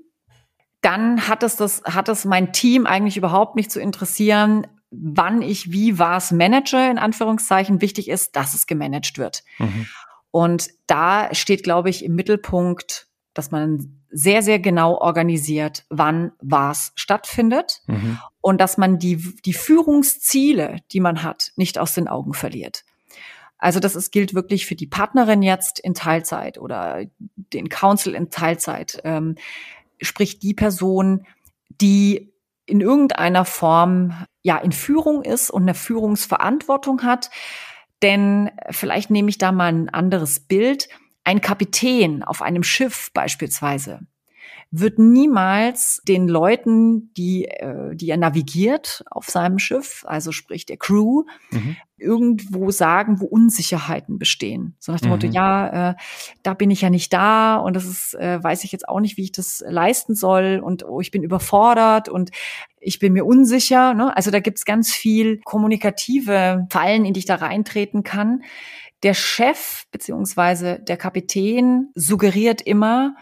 dann 0.83 1.27
hat 1.29 1.43
es 1.43 1.55
das, 1.55 1.81
hat 1.85 2.09
es 2.09 2.25
mein 2.25 2.51
Team 2.51 2.85
eigentlich 2.85 3.17
überhaupt 3.17 3.55
nicht 3.55 3.71
zu 3.71 3.79
interessieren, 3.79 4.67
wann 4.91 5.41
ich 5.41 5.71
wie 5.71 5.97
was 5.97 6.31
manage, 6.31 6.77
in 6.77 6.99
Anführungszeichen. 6.99 7.81
Wichtig 7.81 8.09
ist, 8.09 8.35
dass 8.35 8.53
es 8.53 8.67
gemanagt 8.67 9.17
wird. 9.17 9.43
Mhm. 9.57 9.87
Und 10.33 10.71
da 10.87 11.31
steht, 11.35 11.61
glaube 11.61 11.91
ich, 11.91 12.03
im 12.03 12.15
Mittelpunkt, 12.15 13.07
dass 13.35 13.51
man 13.51 14.01
sehr, 14.09 14.41
sehr 14.41 14.57
genau 14.57 14.97
organisiert, 14.97 15.85
wann 15.91 16.31
was 16.41 16.91
stattfindet 16.95 17.83
mhm. 17.85 18.17
und 18.41 18.59
dass 18.59 18.79
man 18.79 18.97
die, 18.97 19.17
die 19.45 19.53
Führungsziele, 19.53 20.77
die 20.91 21.01
man 21.01 21.21
hat, 21.21 21.51
nicht 21.55 21.77
aus 21.77 21.93
den 21.93 22.07
Augen 22.07 22.33
verliert. 22.33 22.83
Also 23.59 23.79
das 23.79 23.95
ist, 23.95 24.09
gilt 24.09 24.33
wirklich 24.33 24.65
für 24.65 24.73
die 24.73 24.87
Partnerin 24.87 25.43
jetzt 25.43 25.79
in 25.79 25.93
Teilzeit 25.93 26.57
oder 26.57 27.05
den 27.19 27.69
Council 27.69 28.15
in 28.15 28.31
Teilzeit. 28.31 29.01
Ähm, 29.03 29.35
sprich 30.01 30.39
die 30.39 30.55
Person, 30.55 31.27
die 31.69 32.33
in 32.65 32.81
irgendeiner 32.81 33.45
Form 33.45 34.25
ja 34.41 34.57
in 34.57 34.71
Führung 34.71 35.21
ist 35.21 35.51
und 35.51 35.61
eine 35.61 35.75
Führungsverantwortung 35.75 37.03
hat. 37.03 37.29
Denn 38.03 38.51
vielleicht 38.69 39.09
nehme 39.09 39.29
ich 39.29 39.39
da 39.39 39.51
mal 39.51 39.73
ein 39.73 39.89
anderes 39.89 40.41
Bild. 40.41 40.89
Ein 41.23 41.41
Kapitän 41.41 42.21
auf 42.21 42.41
einem 42.41 42.61
Schiff 42.61 43.09
beispielsweise 43.13 44.01
wird 44.75 44.97
niemals 44.97 46.01
den 46.07 46.27
Leuten, 46.27 47.13
die, 47.13 47.45
äh, 47.45 47.95
die 47.95 48.09
er 48.09 48.17
navigiert 48.17 49.03
auf 49.11 49.29
seinem 49.29 49.59
Schiff, 49.59 50.03
also 50.07 50.31
sprich 50.31 50.65
der 50.65 50.77
Crew, 50.77 51.25
mhm. 51.51 51.75
irgendwo 51.95 52.71
sagen, 52.71 53.19
wo 53.19 53.25
Unsicherheiten 53.25 54.17
bestehen. 54.17 54.75
So 54.79 54.91
nach 54.91 54.99
dem 54.99 55.09
mhm. 55.09 55.11
Motto, 55.11 55.27
ja, 55.27 55.91
äh, 55.91 55.95
da 56.41 56.55
bin 56.55 56.71
ich 56.71 56.81
ja 56.81 56.89
nicht 56.89 57.13
da 57.13 57.57
und 57.57 57.75
das 57.75 57.85
ist, 57.85 58.15
äh, 58.15 58.43
weiß 58.43 58.63
ich 58.63 58.71
jetzt 58.71 58.89
auch 58.89 58.99
nicht, 58.99 59.15
wie 59.15 59.25
ich 59.25 59.31
das 59.31 59.63
leisten 59.67 60.15
soll 60.15 60.59
und 60.63 60.83
oh, 60.83 61.01
ich 61.01 61.11
bin 61.11 61.21
überfordert 61.21 62.09
und 62.09 62.31
ich 62.79 62.97
bin 62.97 63.13
mir 63.13 63.27
unsicher. 63.27 63.93
Ne? 63.93 64.17
Also 64.17 64.31
da 64.31 64.39
gibt's 64.39 64.65
ganz 64.65 64.91
viel 64.91 65.39
kommunikative 65.45 66.65
Fallen, 66.71 67.05
in 67.05 67.13
die 67.13 67.19
ich 67.19 67.25
da 67.27 67.35
reintreten 67.35 68.01
kann. 68.01 68.41
Der 69.03 69.13
Chef 69.13 69.83
beziehungsweise 69.91 70.79
der 70.79 70.97
Kapitän 70.97 71.91
suggeriert 71.93 72.63
immer, 72.63 73.15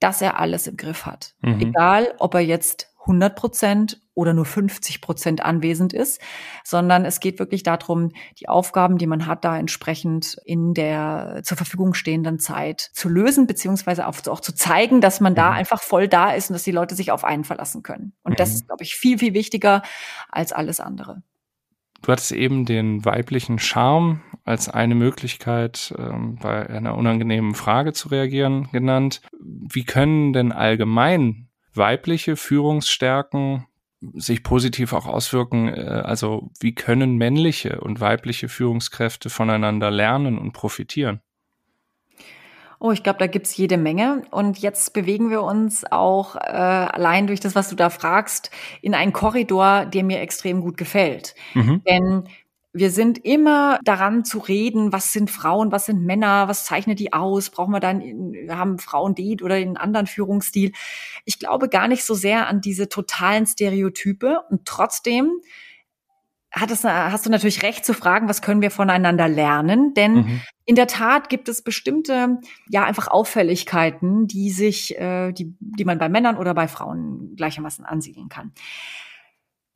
dass 0.00 0.22
er 0.22 0.38
alles 0.38 0.66
im 0.66 0.76
Griff 0.76 1.06
hat. 1.06 1.34
Mhm. 1.40 1.60
Egal, 1.60 2.14
ob 2.18 2.34
er 2.34 2.40
jetzt 2.40 2.92
100 3.06 3.36
Prozent 3.36 4.00
oder 4.14 4.32
nur 4.32 4.44
50 4.44 5.00
Prozent 5.00 5.44
anwesend 5.44 5.92
ist, 5.92 6.20
sondern 6.64 7.04
es 7.04 7.20
geht 7.20 7.38
wirklich 7.38 7.62
darum, 7.62 8.10
die 8.40 8.48
Aufgaben, 8.48 8.98
die 8.98 9.06
man 9.06 9.26
hat, 9.26 9.44
da 9.44 9.58
entsprechend 9.58 10.36
in 10.44 10.74
der 10.74 11.40
zur 11.44 11.56
Verfügung 11.56 11.94
stehenden 11.94 12.38
Zeit 12.38 12.80
zu 12.80 13.08
lösen, 13.08 13.46
beziehungsweise 13.46 14.06
auch, 14.08 14.16
auch 14.26 14.40
zu 14.40 14.54
zeigen, 14.54 15.00
dass 15.00 15.20
man 15.20 15.34
da 15.34 15.50
mhm. 15.50 15.56
einfach 15.58 15.82
voll 15.82 16.08
da 16.08 16.30
ist 16.30 16.50
und 16.50 16.54
dass 16.54 16.64
die 16.64 16.72
Leute 16.72 16.94
sich 16.94 17.12
auf 17.12 17.24
einen 17.24 17.44
verlassen 17.44 17.82
können. 17.82 18.12
Und 18.22 18.32
mhm. 18.32 18.36
das 18.36 18.54
ist, 18.54 18.66
glaube 18.66 18.82
ich, 18.82 18.96
viel, 18.96 19.18
viel 19.18 19.34
wichtiger 19.34 19.82
als 20.30 20.52
alles 20.52 20.80
andere. 20.80 21.22
Du 22.02 22.12
hattest 22.12 22.32
eben 22.32 22.64
den 22.64 23.04
weiblichen 23.04 23.58
Charme 23.58 24.22
als 24.46 24.68
eine 24.68 24.94
Möglichkeit, 24.94 25.92
ähm, 25.98 26.38
bei 26.40 26.70
einer 26.70 26.96
unangenehmen 26.96 27.54
Frage 27.54 27.92
zu 27.92 28.08
reagieren 28.08 28.68
genannt. 28.72 29.20
Wie 29.40 29.84
können 29.84 30.32
denn 30.32 30.52
allgemein 30.52 31.48
weibliche 31.74 32.36
Führungsstärken 32.36 33.66
sich 34.14 34.44
positiv 34.44 34.92
auch 34.92 35.06
auswirken? 35.06 35.68
Äh, 35.68 36.02
also 36.04 36.50
wie 36.60 36.74
können 36.74 37.16
männliche 37.16 37.80
und 37.80 38.00
weibliche 38.00 38.48
Führungskräfte 38.48 39.30
voneinander 39.30 39.90
lernen 39.90 40.38
und 40.38 40.52
profitieren? 40.52 41.20
Oh, 42.78 42.92
ich 42.92 43.02
glaube, 43.02 43.18
da 43.18 43.26
gibt's 43.26 43.56
jede 43.56 43.78
Menge. 43.78 44.22
Und 44.30 44.58
jetzt 44.58 44.92
bewegen 44.92 45.30
wir 45.30 45.42
uns 45.42 45.90
auch 45.90 46.36
äh, 46.36 46.40
allein 46.40 47.26
durch 47.26 47.40
das, 47.40 47.54
was 47.54 47.68
du 47.68 47.74
da 47.74 47.90
fragst, 47.90 48.50
in 48.80 48.94
einen 48.94 49.12
Korridor, 49.12 49.86
der 49.86 50.04
mir 50.04 50.20
extrem 50.20 50.60
gut 50.60 50.76
gefällt. 50.76 51.34
Mhm. 51.54 51.82
Denn 51.88 52.28
wir 52.76 52.90
sind 52.90 53.24
immer 53.24 53.78
daran 53.84 54.24
zu 54.24 54.38
reden, 54.38 54.92
was 54.92 55.12
sind 55.12 55.30
Frauen, 55.30 55.72
was 55.72 55.86
sind 55.86 56.04
Männer, 56.04 56.48
was 56.48 56.64
zeichnet 56.64 56.98
die 56.98 57.12
aus, 57.12 57.50
brauchen 57.50 57.72
wir 57.72 57.80
dann, 57.80 58.02
haben 58.50 58.78
Frauen 58.78 59.14
die 59.14 59.42
oder 59.42 59.54
einen 59.54 59.76
anderen 59.76 60.06
Führungsstil. 60.06 60.72
Ich 61.24 61.38
glaube 61.38 61.68
gar 61.68 61.88
nicht 61.88 62.04
so 62.04 62.14
sehr 62.14 62.48
an 62.48 62.60
diese 62.60 62.88
totalen 62.88 63.46
Stereotype 63.46 64.42
und 64.50 64.66
trotzdem 64.66 65.30
hat 66.52 66.70
es, 66.70 66.84
hast 66.84 67.26
du 67.26 67.30
natürlich 67.30 67.62
recht 67.62 67.84
zu 67.84 67.92
fragen, 67.92 68.28
was 68.28 68.40
können 68.40 68.62
wir 68.62 68.70
voneinander 68.70 69.28
lernen? 69.28 69.92
Denn 69.94 70.14
mhm. 70.14 70.40
in 70.64 70.74
der 70.74 70.86
Tat 70.86 71.28
gibt 71.28 71.48
es 71.48 71.62
bestimmte, 71.62 72.38
ja, 72.68 72.84
einfach 72.84 73.08
Auffälligkeiten, 73.08 74.26
die 74.26 74.50
sich, 74.50 74.98
äh, 74.98 75.32
die, 75.32 75.54
die 75.60 75.84
man 75.84 75.98
bei 75.98 76.08
Männern 76.08 76.38
oder 76.38 76.54
bei 76.54 76.66
Frauen 76.66 77.34
gleichermaßen 77.36 77.84
ansiedeln 77.84 78.28
kann. 78.28 78.52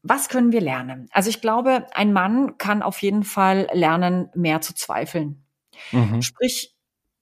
Was 0.03 0.29
können 0.29 0.53
wir 0.53 0.61
lernen? 0.61 1.09
Also 1.13 1.29
ich 1.29 1.41
glaube, 1.41 1.87
ein 1.93 2.13
Mann 2.13 2.57
kann 2.59 2.83
auf 2.83 3.03
jeden 3.03 3.23
Fall 3.23 3.69
lernen, 3.73 4.31
mehr 4.35 4.61
zu 4.61 4.75
zweifeln. 4.75 5.45
Mhm. 5.93 6.23
Sprich, 6.23 6.75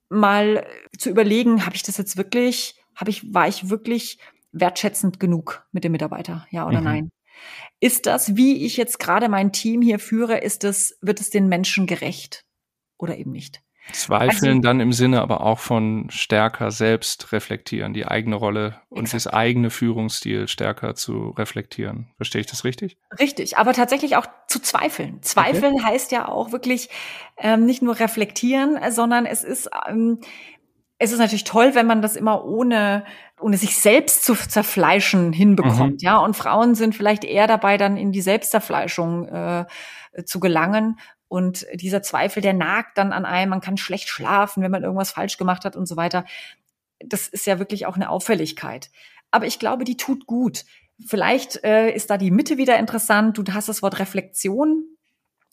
mal 0.08 0.66
zu 0.96 1.10
überlegen, 1.10 1.66
habe 1.66 1.76
ich 1.76 1.82
das 1.82 1.96
jetzt 1.96 2.16
wirklich, 2.16 2.80
habe 2.94 3.10
ich, 3.10 3.32
war 3.34 3.48
ich 3.48 3.68
wirklich 3.68 4.18
wertschätzend 4.52 5.20
genug 5.20 5.66
mit 5.72 5.84
dem 5.84 5.92
Mitarbeiter, 5.92 6.46
ja 6.50 6.66
oder 6.66 6.78
mhm. 6.78 6.84
nein? 6.84 7.10
Ist 7.80 8.06
das, 8.06 8.36
wie 8.36 8.64
ich 8.64 8.76
jetzt 8.76 8.98
gerade 8.98 9.28
mein 9.28 9.52
Team 9.52 9.82
hier 9.82 9.98
führe, 9.98 10.38
ist 10.38 10.64
es, 10.64 10.98
wird 11.00 11.20
es 11.20 11.30
den 11.30 11.48
Menschen 11.48 11.86
gerecht 11.86 12.44
oder 12.96 13.16
eben 13.16 13.30
nicht? 13.30 13.62
Zweifeln 13.92 14.58
also, 14.58 14.60
dann 14.60 14.80
im 14.80 14.92
Sinne 14.92 15.22
aber 15.22 15.42
auch 15.42 15.58
von 15.58 16.08
stärker 16.10 16.70
selbst 16.70 17.32
reflektieren, 17.32 17.94
die 17.94 18.06
eigene 18.06 18.36
Rolle 18.36 18.80
und 18.88 19.04
exakt. 19.04 19.26
das 19.26 19.32
eigene 19.32 19.70
Führungsstil 19.70 20.48
stärker 20.48 20.94
zu 20.94 21.30
reflektieren. 21.30 22.10
Verstehe 22.16 22.40
ich 22.40 22.46
das 22.46 22.64
richtig? 22.64 22.98
Richtig, 23.18 23.56
aber 23.56 23.72
tatsächlich 23.72 24.16
auch 24.16 24.26
zu 24.46 24.60
zweifeln. 24.60 25.22
Zweifeln 25.22 25.74
okay. 25.74 25.84
heißt 25.84 26.12
ja 26.12 26.28
auch 26.28 26.52
wirklich 26.52 26.88
ähm, 27.38 27.64
nicht 27.64 27.82
nur 27.82 27.98
reflektieren, 27.98 28.78
sondern 28.90 29.26
es 29.26 29.44
ist 29.44 29.70
ähm, 29.88 30.20
es 30.98 31.12
ist 31.12 31.18
natürlich 31.18 31.44
toll, 31.44 31.74
wenn 31.74 31.86
man 31.86 32.02
das 32.02 32.16
immer 32.16 32.44
ohne 32.44 33.04
ohne 33.40 33.56
sich 33.56 33.76
selbst 33.76 34.24
zu 34.24 34.34
zerfleischen 34.34 35.32
hinbekommt, 35.32 35.92
mhm. 35.92 35.98
ja. 36.00 36.18
Und 36.18 36.36
Frauen 36.36 36.74
sind 36.74 36.96
vielleicht 36.96 37.24
eher 37.24 37.46
dabei, 37.46 37.76
dann 37.76 37.96
in 37.96 38.10
die 38.10 38.20
Selbstzerfleischung 38.20 39.28
äh, 39.28 39.66
zu 40.24 40.40
gelangen 40.40 40.98
und 41.28 41.66
dieser 41.74 42.02
Zweifel, 42.02 42.42
der 42.42 42.54
nagt 42.54 42.96
dann 42.96 43.12
an 43.12 43.24
einem, 43.24 43.50
man 43.50 43.60
kann 43.60 43.76
schlecht 43.76 44.08
schlafen, 44.08 44.62
wenn 44.62 44.70
man 44.70 44.82
irgendwas 44.82 45.12
falsch 45.12 45.36
gemacht 45.36 45.64
hat 45.64 45.76
und 45.76 45.86
so 45.86 45.96
weiter. 45.96 46.24
Das 47.00 47.28
ist 47.28 47.46
ja 47.46 47.58
wirklich 47.58 47.86
auch 47.86 47.96
eine 47.96 48.10
Auffälligkeit. 48.10 48.90
Aber 49.30 49.46
ich 49.46 49.58
glaube, 49.58 49.84
die 49.84 49.96
tut 49.96 50.26
gut. 50.26 50.64
Vielleicht 51.06 51.62
äh, 51.64 51.90
ist 51.90 52.10
da 52.10 52.16
die 52.16 52.30
Mitte 52.30 52.56
wieder 52.56 52.78
interessant. 52.78 53.38
Du 53.38 53.44
hast 53.52 53.68
das 53.68 53.82
Wort 53.82 53.98
Reflexion, 53.98 54.84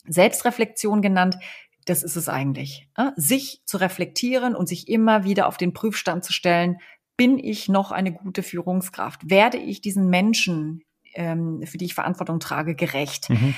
Selbstreflexion 0.06 1.02
genannt. 1.02 1.36
Das 1.84 2.02
ist 2.02 2.16
es 2.16 2.28
eigentlich. 2.28 2.88
Äh? 2.96 3.10
Sich 3.16 3.60
zu 3.64 3.76
reflektieren 3.76 4.56
und 4.56 4.68
sich 4.68 4.88
immer 4.88 5.24
wieder 5.24 5.46
auf 5.46 5.56
den 5.56 5.72
Prüfstand 5.72 6.24
zu 6.24 6.32
stellen. 6.32 6.78
Bin 7.16 7.38
ich 7.38 7.68
noch 7.68 7.92
eine 7.92 8.12
gute 8.12 8.42
Führungskraft? 8.42 9.30
Werde 9.30 9.58
ich 9.58 9.82
diesen 9.82 10.08
Menschen, 10.08 10.82
ähm, 11.14 11.62
für 11.64 11.78
die 11.78 11.84
ich 11.84 11.94
Verantwortung 11.94 12.40
trage, 12.40 12.74
gerecht? 12.74 13.30
Mhm. 13.30 13.54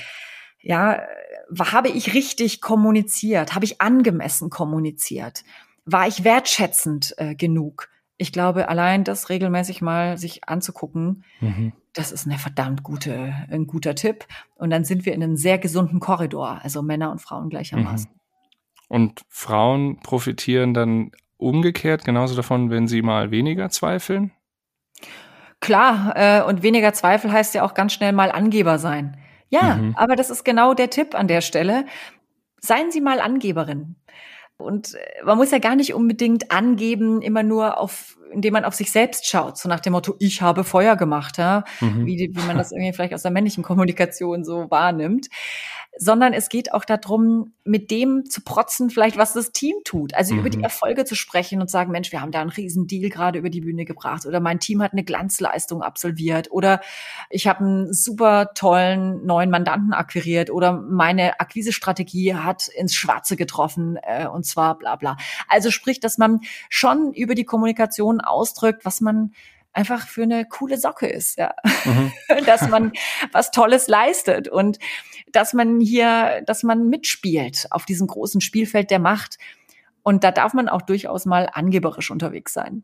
Ja, 0.61 1.01
habe 1.59 1.89
ich 1.89 2.13
richtig 2.13 2.61
kommuniziert? 2.61 3.55
Habe 3.55 3.65
ich 3.65 3.81
angemessen 3.81 4.49
kommuniziert? 4.49 5.43
War 5.85 6.07
ich 6.07 6.23
wertschätzend 6.23 7.15
äh, 7.17 7.35
genug? 7.35 7.89
Ich 8.17 8.33
glaube, 8.33 8.67
allein 8.67 9.05
das 9.05 9.29
regelmäßig 9.29 9.81
mal 9.81 10.17
sich 10.17 10.47
anzugucken, 10.47 11.23
mhm. 11.39 11.71
das 11.93 12.11
ist 12.11 12.27
eine 12.27 12.37
verdammt 12.37 12.83
gute, 12.83 13.33
ein 13.49 13.65
guter 13.65 13.95
Tipp. 13.95 14.25
Und 14.55 14.69
dann 14.69 14.83
sind 14.83 15.05
wir 15.05 15.13
in 15.13 15.23
einem 15.23 15.37
sehr 15.37 15.57
gesunden 15.57 15.99
Korridor, 15.99 16.59
also 16.61 16.81
Männer 16.81 17.11
und 17.11 17.21
Frauen 17.21 17.49
gleichermaßen. 17.49 18.11
Mhm. 18.11 18.19
Und 18.89 19.21
Frauen 19.29 19.99
profitieren 20.01 20.73
dann 20.73 21.11
umgekehrt 21.37 22.03
genauso 22.03 22.35
davon, 22.35 22.69
wenn 22.69 22.87
sie 22.87 23.01
mal 23.01 23.31
weniger 23.31 23.69
zweifeln? 23.69 24.31
Klar, 25.61 26.13
äh, 26.15 26.43
und 26.43 26.63
weniger 26.63 26.93
Zweifel 26.93 27.31
heißt 27.31 27.53
ja 27.53 27.63
auch 27.63 27.73
ganz 27.73 27.93
schnell 27.93 28.11
mal 28.11 28.31
Angeber 28.31 28.79
sein. 28.79 29.17
Ja, 29.49 29.75
mhm. 29.75 29.95
aber 29.95 30.15
das 30.15 30.29
ist 30.29 30.43
genau 30.43 30.73
der 30.73 30.89
Tipp 30.89 31.15
an 31.15 31.27
der 31.27 31.41
Stelle. 31.41 31.85
Seien 32.61 32.91
Sie 32.91 33.01
mal 33.01 33.19
Angeberin. 33.19 33.95
Und 34.57 34.95
äh, 34.95 35.23
man 35.23 35.37
muss 35.37 35.51
ja 35.51 35.59
gar 35.59 35.75
nicht 35.75 35.93
unbedingt 35.93 36.51
angeben, 36.51 37.21
immer 37.21 37.43
nur 37.43 37.79
auf, 37.79 38.17
indem 38.31 38.53
man 38.53 38.65
auf 38.65 38.75
sich 38.75 38.91
selbst 38.91 39.25
schaut, 39.25 39.57
so 39.57 39.69
nach 39.69 39.79
dem 39.79 39.93
Motto, 39.93 40.15
ich 40.19 40.41
habe 40.41 40.63
Feuer 40.63 40.95
gemacht, 40.97 41.37
ja, 41.37 41.63
mhm. 41.79 42.05
wie, 42.05 42.31
wie 42.33 42.45
man 42.45 42.57
das 42.57 42.71
irgendwie 42.71 42.93
vielleicht 42.93 43.13
aus 43.13 43.21
der 43.23 43.31
männlichen 43.31 43.63
Kommunikation 43.63 44.43
so 44.43 44.69
wahrnimmt 44.69 45.29
sondern 45.99 46.31
es 46.31 46.47
geht 46.47 46.73
auch 46.73 46.85
darum, 46.85 47.51
mit 47.65 47.91
dem 47.91 48.25
zu 48.25 48.41
protzen, 48.41 48.89
vielleicht 48.89 49.17
was 49.17 49.33
das 49.33 49.51
Team 49.51 49.75
tut. 49.83 50.13
Also 50.15 50.33
mhm. 50.33 50.39
über 50.39 50.49
die 50.49 50.57
mhm. 50.59 50.63
Erfolge 50.63 51.03
zu 51.03 51.13
sprechen 51.13 51.59
und 51.59 51.69
sagen, 51.69 51.91
Mensch, 51.91 52.13
wir 52.13 52.21
haben 52.21 52.31
da 52.31 52.39
einen 52.39 52.49
riesen 52.49 52.87
Deal 52.87 53.09
gerade 53.09 53.37
über 53.37 53.49
die 53.49 53.61
Bühne 53.61 53.83
gebracht 53.83 54.25
oder 54.25 54.39
mein 54.39 54.61
Team 54.61 54.81
hat 54.81 54.93
eine 54.93 55.03
Glanzleistung 55.03 55.83
absolviert 55.83 56.49
oder 56.51 56.79
ich 57.29 57.47
habe 57.47 57.59
einen 57.59 57.93
super 57.93 58.53
tollen 58.55 59.25
neuen 59.25 59.49
Mandanten 59.49 59.91
akquiriert 59.91 60.49
oder 60.49 60.71
meine 60.71 61.39
Akquisestrategie 61.41 62.33
hat 62.33 62.69
ins 62.69 62.95
Schwarze 62.95 63.35
getroffen 63.35 63.99
äh, 64.01 64.25
und 64.25 64.45
zwar 64.45 64.77
bla 64.77 64.95
bla. 64.95 65.17
Also 65.49 65.69
sprich, 65.69 65.99
dass 65.99 66.17
man 66.17 66.39
schon 66.69 67.13
über 67.13 67.35
die 67.35 67.45
Kommunikation 67.45 68.21
ausdrückt, 68.21 68.85
was 68.85 69.01
man 69.01 69.33
einfach 69.73 70.07
für 70.07 70.23
eine 70.23 70.45
coole 70.45 70.77
Socke 70.77 71.07
ist, 71.07 71.37
ja. 71.37 71.53
Mhm. 71.85 72.11
dass 72.45 72.67
man 72.69 72.91
was 73.31 73.51
Tolles 73.51 73.87
leistet 73.87 74.47
und 74.47 74.79
dass 75.31 75.53
man 75.53 75.79
hier, 75.79 76.41
dass 76.45 76.63
man 76.63 76.89
mitspielt 76.89 77.67
auf 77.71 77.85
diesem 77.85 78.07
großen 78.07 78.41
Spielfeld 78.41 78.91
der 78.91 78.99
Macht. 78.99 79.37
Und 80.01 80.23
da 80.23 80.31
darf 80.31 80.53
man 80.53 80.69
auch 80.69 80.81
durchaus 80.81 81.25
mal 81.25 81.49
angeberisch 81.51 82.09
unterwegs 82.09 82.53
sein. 82.53 82.83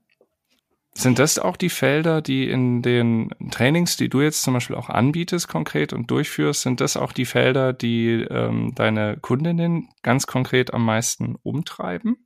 Sind 0.97 1.19
das 1.19 1.39
auch 1.39 1.57
die 1.57 1.69
Felder, 1.69 2.21
die 2.21 2.49
in 2.49 2.81
den 2.81 3.29
Trainings, 3.51 3.97
die 3.97 4.07
du 4.07 4.21
jetzt 4.21 4.43
zum 4.43 4.53
Beispiel 4.53 4.77
auch 4.77 4.89
anbietest, 4.89 5.49
konkret 5.49 5.91
und 5.91 6.09
durchführst, 6.09 6.61
sind 6.61 6.79
das 6.79 6.95
auch 6.95 7.11
die 7.11 7.25
Felder, 7.25 7.73
die 7.73 8.25
ähm, 8.29 8.71
deine 8.75 9.17
Kundinnen 9.17 9.89
ganz 10.03 10.25
konkret 10.25 10.73
am 10.73 10.85
meisten 10.85 11.35
umtreiben? 11.43 12.24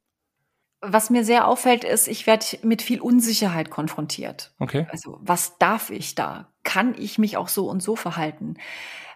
Was 0.82 1.10
mir 1.10 1.26
sehr 1.26 1.48
auffällt, 1.48 1.84
ist, 1.84 2.08
ich 2.08 2.26
werde 2.26 2.46
mit 2.64 2.82
viel 2.82 3.02
Unsicherheit 3.02 3.70
konfrontiert. 3.70 4.54
Okay. 4.60 4.88
Also, 4.92 5.20
was 5.22 5.58
darf 5.58 5.90
ich 5.90 6.16
da? 6.16 6.48
Kann 6.64 6.96
ich 6.98 7.18
mich 7.18 7.36
auch 7.36 7.50
so 7.50 7.70
und 7.70 7.84
so 7.84 7.96
verhalten? 7.96 8.56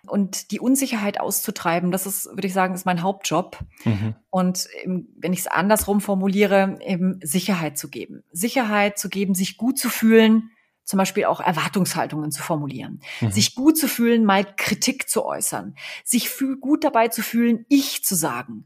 Und 0.05 0.51
die 0.51 0.59
Unsicherheit 0.59 1.19
auszutreiben, 1.19 1.91
das 1.91 2.05
ist, 2.05 2.25
würde 2.25 2.47
ich 2.47 2.53
sagen, 2.53 2.73
ist 2.73 2.85
mein 2.85 3.01
Hauptjob. 3.01 3.57
Mhm. 3.85 4.15
Und 4.29 4.67
wenn 5.15 5.31
ich 5.31 5.39
es 5.39 5.47
andersrum 5.47 6.01
formuliere, 6.01 6.79
eben 6.85 7.19
Sicherheit 7.23 7.77
zu 7.77 7.89
geben. 7.89 8.23
Sicherheit 8.31 8.99
zu 8.99 9.07
geben, 9.07 9.33
sich 9.33 9.55
gut 9.55 9.79
zu 9.79 9.89
fühlen, 9.89 10.51
zum 10.83 10.97
Beispiel 10.97 11.23
auch 11.25 11.39
Erwartungshaltungen 11.39 12.31
zu 12.31 12.41
formulieren, 12.41 12.99
mhm. 13.21 13.31
sich 13.31 13.55
gut 13.55 13.77
zu 13.77 13.87
fühlen, 13.87 14.25
mal 14.25 14.45
Kritik 14.57 15.07
zu 15.07 15.23
äußern, 15.23 15.75
sich 16.03 16.29
gut 16.59 16.83
dabei 16.83 17.07
zu 17.07 17.21
fühlen, 17.21 17.65
ich 17.69 18.03
zu 18.03 18.15
sagen, 18.15 18.65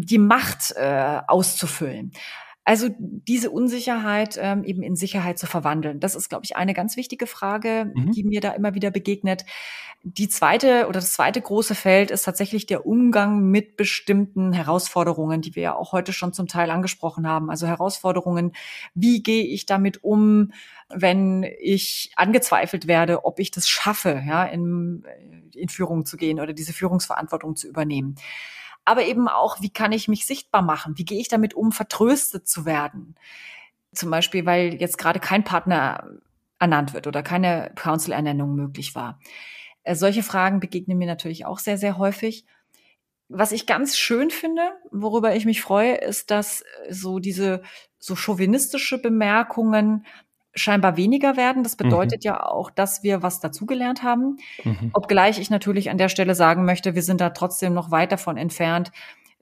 die 0.00 0.18
Macht 0.18 0.72
äh, 0.76 1.20
auszufüllen. 1.26 2.12
Also 2.66 2.88
diese 2.98 3.50
Unsicherheit 3.50 4.38
ähm, 4.40 4.64
eben 4.64 4.82
in 4.82 4.96
Sicherheit 4.96 5.38
zu 5.38 5.46
verwandeln, 5.46 6.00
das 6.00 6.14
ist, 6.14 6.30
glaube 6.30 6.46
ich, 6.46 6.56
eine 6.56 6.72
ganz 6.72 6.96
wichtige 6.96 7.26
Frage, 7.26 7.92
mhm. 7.94 8.12
die 8.12 8.24
mir 8.24 8.40
da 8.40 8.52
immer 8.52 8.74
wieder 8.74 8.90
begegnet. 8.90 9.44
Die 10.02 10.28
zweite 10.28 10.86
oder 10.88 11.00
das 11.00 11.12
zweite 11.12 11.42
große 11.42 11.74
Feld 11.74 12.10
ist 12.10 12.22
tatsächlich 12.22 12.64
der 12.64 12.86
Umgang 12.86 13.50
mit 13.50 13.76
bestimmten 13.76 14.54
Herausforderungen, 14.54 15.42
die 15.42 15.54
wir 15.54 15.62
ja 15.62 15.74
auch 15.74 15.92
heute 15.92 16.14
schon 16.14 16.32
zum 16.32 16.46
Teil 16.46 16.70
angesprochen 16.70 17.28
haben. 17.28 17.50
Also 17.50 17.66
Herausforderungen, 17.66 18.52
wie 18.94 19.22
gehe 19.22 19.44
ich 19.44 19.66
damit 19.66 20.02
um, 20.02 20.52
wenn 20.88 21.46
ich 21.60 22.12
angezweifelt 22.16 22.86
werde, 22.86 23.26
ob 23.26 23.40
ich 23.40 23.50
das 23.50 23.68
schaffe, 23.68 24.22
ja, 24.26 24.44
in, 24.44 25.04
in 25.54 25.68
Führung 25.68 26.06
zu 26.06 26.16
gehen 26.16 26.40
oder 26.40 26.54
diese 26.54 26.72
Führungsverantwortung 26.72 27.56
zu 27.56 27.68
übernehmen 27.68 28.16
aber 28.84 29.04
eben 29.04 29.28
auch, 29.28 29.60
wie 29.60 29.70
kann 29.70 29.92
ich 29.92 30.08
mich 30.08 30.26
sichtbar 30.26 30.62
machen? 30.62 30.98
Wie 30.98 31.04
gehe 31.04 31.20
ich 31.20 31.28
damit 31.28 31.54
um, 31.54 31.72
vertröstet 31.72 32.46
zu 32.46 32.66
werden? 32.66 33.14
Zum 33.92 34.10
Beispiel, 34.10 34.44
weil 34.46 34.74
jetzt 34.74 34.98
gerade 34.98 35.20
kein 35.20 35.44
Partner 35.44 36.08
ernannt 36.58 36.94
wird 36.94 37.06
oder 37.06 37.22
keine 37.22 37.72
Council-Ernennung 37.76 38.54
möglich 38.54 38.94
war. 38.94 39.18
Äh, 39.82 39.94
solche 39.94 40.22
Fragen 40.22 40.60
begegnen 40.60 40.98
mir 40.98 41.06
natürlich 41.06 41.46
auch 41.46 41.58
sehr, 41.58 41.78
sehr 41.78 41.98
häufig. 41.98 42.44
Was 43.28 43.52
ich 43.52 43.66
ganz 43.66 43.96
schön 43.96 44.30
finde, 44.30 44.62
worüber 44.90 45.34
ich 45.34 45.44
mich 45.44 45.62
freue, 45.62 45.94
ist, 45.94 46.30
dass 46.30 46.62
so 46.90 47.18
diese 47.18 47.62
so 47.98 48.16
chauvinistische 48.16 48.98
Bemerkungen 48.98 50.04
scheinbar 50.54 50.96
weniger 50.96 51.36
werden. 51.36 51.62
Das 51.62 51.78
mhm. 51.78 51.84
bedeutet 51.84 52.24
mhm. 52.24 52.28
ja 52.28 52.46
auch, 52.46 52.70
dass 52.70 53.02
wir 53.02 53.22
was 53.22 53.40
dazugelernt 53.40 54.02
haben. 54.02 54.36
Mhm. 54.62 54.90
Obgleich 54.92 55.38
ich 55.38 55.50
natürlich 55.50 55.90
an 55.90 55.98
der 55.98 56.08
Stelle 56.08 56.34
sagen 56.34 56.64
möchte, 56.64 56.94
wir 56.94 57.02
sind 57.02 57.20
da 57.20 57.30
trotzdem 57.30 57.74
noch 57.74 57.90
weit 57.90 58.12
davon 58.12 58.36
entfernt, 58.36 58.92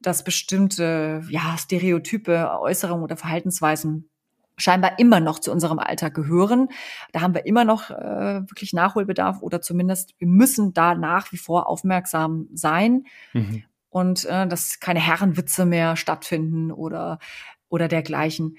dass 0.00 0.24
bestimmte 0.24 1.22
ja, 1.28 1.56
Stereotype, 1.58 2.58
Äußerungen 2.60 3.04
oder 3.04 3.16
Verhaltensweisen 3.16 4.08
scheinbar 4.56 4.98
immer 4.98 5.20
noch 5.20 5.38
zu 5.38 5.50
unserem 5.50 5.78
Alltag 5.78 6.14
gehören. 6.14 6.68
Da 7.12 7.20
haben 7.20 7.34
wir 7.34 7.46
immer 7.46 7.64
noch 7.64 7.90
äh, 7.90 8.42
wirklich 8.48 8.72
Nachholbedarf 8.72 9.42
oder 9.42 9.60
zumindest 9.60 10.14
wir 10.18 10.28
müssen 10.28 10.72
da 10.72 10.94
nach 10.94 11.32
wie 11.32 11.36
vor 11.36 11.68
aufmerksam 11.68 12.48
sein 12.52 13.04
mhm. 13.32 13.64
und 13.90 14.24
äh, 14.26 14.46
dass 14.46 14.78
keine 14.78 15.00
Herrenwitze 15.00 15.64
mehr 15.64 15.96
stattfinden 15.96 16.70
oder 16.70 17.18
oder 17.68 17.88
dergleichen. 17.88 18.58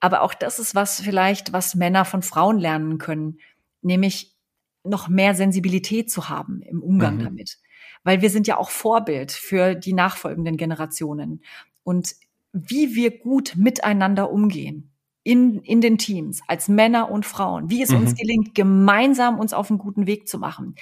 Aber 0.00 0.22
auch 0.22 0.34
das 0.34 0.58
ist 0.58 0.74
was 0.74 1.00
vielleicht, 1.00 1.52
was 1.52 1.74
Männer 1.74 2.04
von 2.04 2.22
Frauen 2.22 2.58
lernen 2.58 2.98
können, 2.98 3.38
nämlich 3.82 4.34
noch 4.82 5.08
mehr 5.08 5.34
Sensibilität 5.34 6.10
zu 6.10 6.28
haben 6.28 6.62
im 6.62 6.82
Umgang 6.82 7.16
mhm. 7.16 7.24
damit. 7.24 7.58
Weil 8.02 8.22
wir 8.22 8.30
sind 8.30 8.46
ja 8.46 8.56
auch 8.56 8.70
Vorbild 8.70 9.30
für 9.30 9.74
die 9.74 9.92
nachfolgenden 9.92 10.56
Generationen. 10.56 11.42
Und 11.84 12.14
wie 12.52 12.94
wir 12.94 13.18
gut 13.18 13.54
miteinander 13.56 14.30
umgehen, 14.30 14.89
in, 15.22 15.60
in 15.60 15.80
den 15.80 15.98
Teams, 15.98 16.40
als 16.46 16.68
Männer 16.68 17.10
und 17.10 17.26
Frauen, 17.26 17.68
wie 17.68 17.82
es 17.82 17.90
mhm. 17.90 17.98
uns 17.98 18.14
gelingt, 18.14 18.54
gemeinsam 18.54 19.38
uns 19.38 19.52
auf 19.52 19.70
einen 19.70 19.78
guten 19.78 20.06
Weg 20.06 20.26
zu 20.28 20.38
machen, 20.38 20.76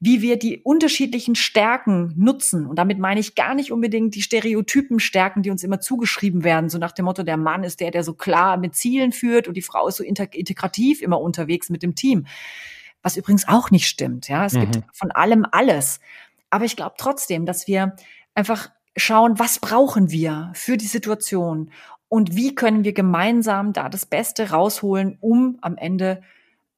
wie 0.00 0.22
wir 0.22 0.38
die 0.38 0.60
unterschiedlichen 0.62 1.34
Stärken 1.34 2.14
nutzen. 2.16 2.66
Und 2.66 2.78
damit 2.78 2.98
meine 2.98 3.20
ich 3.20 3.34
gar 3.34 3.54
nicht 3.54 3.72
unbedingt 3.72 4.14
die 4.14 4.22
Stereotypen 4.22 5.00
Stärken, 5.00 5.42
die 5.42 5.50
uns 5.50 5.62
immer 5.62 5.80
zugeschrieben 5.80 6.44
werden, 6.44 6.70
so 6.70 6.78
nach 6.78 6.92
dem 6.92 7.04
Motto, 7.04 7.22
der 7.22 7.36
Mann 7.36 7.62
ist 7.62 7.80
der, 7.80 7.90
der 7.90 8.04
so 8.04 8.14
klar 8.14 8.56
mit 8.56 8.74
Zielen 8.74 9.12
führt 9.12 9.48
und 9.48 9.54
die 9.54 9.62
Frau 9.62 9.86
ist 9.86 9.96
so 9.96 10.04
integrativ 10.04 11.02
immer 11.02 11.20
unterwegs 11.20 11.68
mit 11.68 11.82
dem 11.82 11.94
Team. 11.94 12.26
Was 13.02 13.18
übrigens 13.18 13.46
auch 13.46 13.70
nicht 13.70 13.86
stimmt. 13.86 14.28
Ja, 14.28 14.46
es 14.46 14.54
mhm. 14.54 14.60
gibt 14.60 14.84
von 14.92 15.10
allem 15.10 15.46
alles. 15.50 16.00
Aber 16.48 16.64
ich 16.64 16.76
glaube 16.76 16.94
trotzdem, 16.96 17.44
dass 17.44 17.66
wir 17.66 17.96
einfach 18.34 18.70
schauen, 18.96 19.38
was 19.38 19.58
brauchen 19.58 20.10
wir 20.10 20.52
für 20.54 20.76
die 20.76 20.86
Situation 20.86 21.70
und 22.14 22.36
wie 22.36 22.54
können 22.54 22.84
wir 22.84 22.92
gemeinsam 22.92 23.72
da 23.72 23.88
das 23.88 24.06
Beste 24.06 24.50
rausholen, 24.50 25.18
um 25.20 25.58
am 25.62 25.76
Ende 25.76 26.22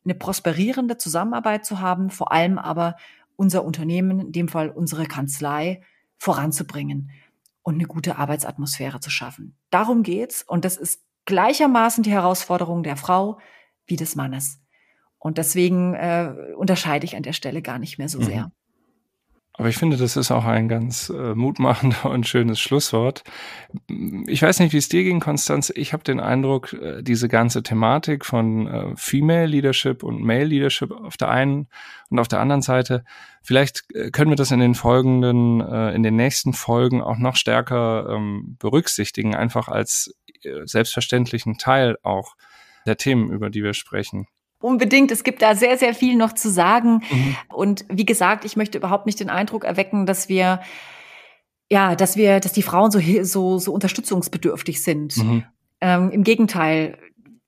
eine 0.03 0.15
prosperierende 0.15 0.97
Zusammenarbeit 0.97 1.67
zu 1.67 1.79
haben, 1.79 2.09
vor 2.09 2.33
allem 2.33 2.57
aber 2.57 2.97
unser 3.37 3.63
Unternehmen, 3.63 4.19
in 4.19 4.33
dem 4.33 4.49
Fall 4.49 4.71
unsere 4.71 5.05
Kanzlei, 5.05 5.83
voranzubringen 6.17 7.11
und 7.63 7.75
eine 7.75 7.85
gute 7.85 8.17
Arbeitsatmosphäre 8.17 9.01
zu 9.01 9.11
schaffen. 9.11 9.59
Darum 9.69 10.03
geht's 10.03 10.43
und 10.43 10.65
das 10.65 10.79
ist 10.79 11.03
gleichermaßen 11.27 12.03
die 12.03 12.13
Herausforderung 12.13 12.83
der 12.83 12.97
Frau 12.97 13.39
wie 13.87 13.97
des 13.97 14.17
Mannes. 14.17 14.63
Und 15.19 15.37
deswegen 15.37 15.93
äh, 15.93 16.33
unterscheide 16.57 17.05
ich 17.05 17.15
an 17.15 17.23
der 17.23 17.35
Stelle 17.35 17.61
gar 17.61 17.79
nicht 17.79 17.99
mehr 17.99 18.09
so 18.09 18.21
mhm. 18.21 18.25
sehr. 18.25 18.53
Aber 19.59 19.71
ich 19.71 19.79
finde, 19.79 19.97
das 19.97 20.17
ist 20.17 20.31
auch 20.31 20.45
ein 20.45 20.69
ganz 20.69 21.09
äh, 21.09 21.35
mutmachender 21.35 22.05
und 22.11 22.27
schönes 22.27 22.61
Schlusswort. 22.61 23.25
Ich 24.27 24.43
weiß 24.43 24.61
nicht, 24.61 24.73
wie 24.73 24.79
es 24.79 24.91
dir 24.91 25.03
ging, 25.03 25.19
Konstanz. 25.19 25.73
Ich 25.75 25.93
habe 25.95 26.05
den 26.05 26.21
Eindruck, 26.21 26.75
äh, 26.75 27.03
diese 27.03 27.29
ganze 27.29 27.63
Thematik 27.63 28.27
von 28.27 28.67
äh, 28.67 28.97
Female 28.97 29.47
Leadership 29.47 30.03
und 30.03 30.23
Male 30.23 30.45
Leadership 30.45 30.91
auf 30.93 31.17
der 31.17 31.31
einen 31.31 31.69
und 32.11 32.19
auf 32.19 32.29
der 32.29 32.41
anderen 32.41 32.63
Seite, 32.63 33.05
vielleicht 33.43 33.85
äh, 33.95 34.11
können 34.11 34.31
wir 34.31 34.37
das 34.37 34.51
in 34.51 34.61
den 34.61 34.75
folgenden, 34.75 35.63
äh, 35.63 35.95
in 35.95 36.03
den 36.03 36.17
nächsten 36.17 36.53
Folgen 36.53 37.01
auch 37.01 37.19
noch 37.19 37.37
stärker 37.37 38.11
ähm, 38.11 38.57
berücksichtigen, 38.59 39.35
einfach 39.35 39.69
als 39.69 40.15
äh, 40.43 40.67
selbstverständlichen 40.67 41.57
Teil 41.57 41.97
auch 42.03 42.35
der 42.85 42.99
Themen, 42.99 43.31
über 43.31 43.49
die 43.49 43.63
wir 43.63 43.75
sprechen. 43.75 44.27
Unbedingt. 44.61 45.11
Es 45.11 45.23
gibt 45.23 45.43
da 45.43 45.55
sehr, 45.55 45.77
sehr 45.77 45.95
viel 45.95 46.17
noch 46.17 46.33
zu 46.33 46.51
sagen. 46.51 47.03
Mhm. 47.11 47.37
Und 47.55 47.85
wie 47.89 48.07
gesagt, 48.07 48.45
ich 48.45 48.57
möchte 48.57 48.79
überhaupt 48.79 49.07
nicht 49.07 49.21
den 49.21 49.31
Eindruck 49.31 49.65
erwecken, 49.65 50.07
dass 50.07 50.29
wir, 50.29 50.61
ja, 51.71 51.95
dass 51.95 52.17
wir, 52.17 52.41
dass 52.41 52.53
die 52.53 52.63
Frauen 52.63 52.91
so, 52.91 53.01
so, 53.23 53.59
so 53.59 53.73
unterstützungsbedürftig 53.73 54.83
sind. 54.83 55.17
Mhm. 55.19 55.45
Ähm, 55.81 56.11
Im 56.11 56.25
Gegenteil. 56.25 56.99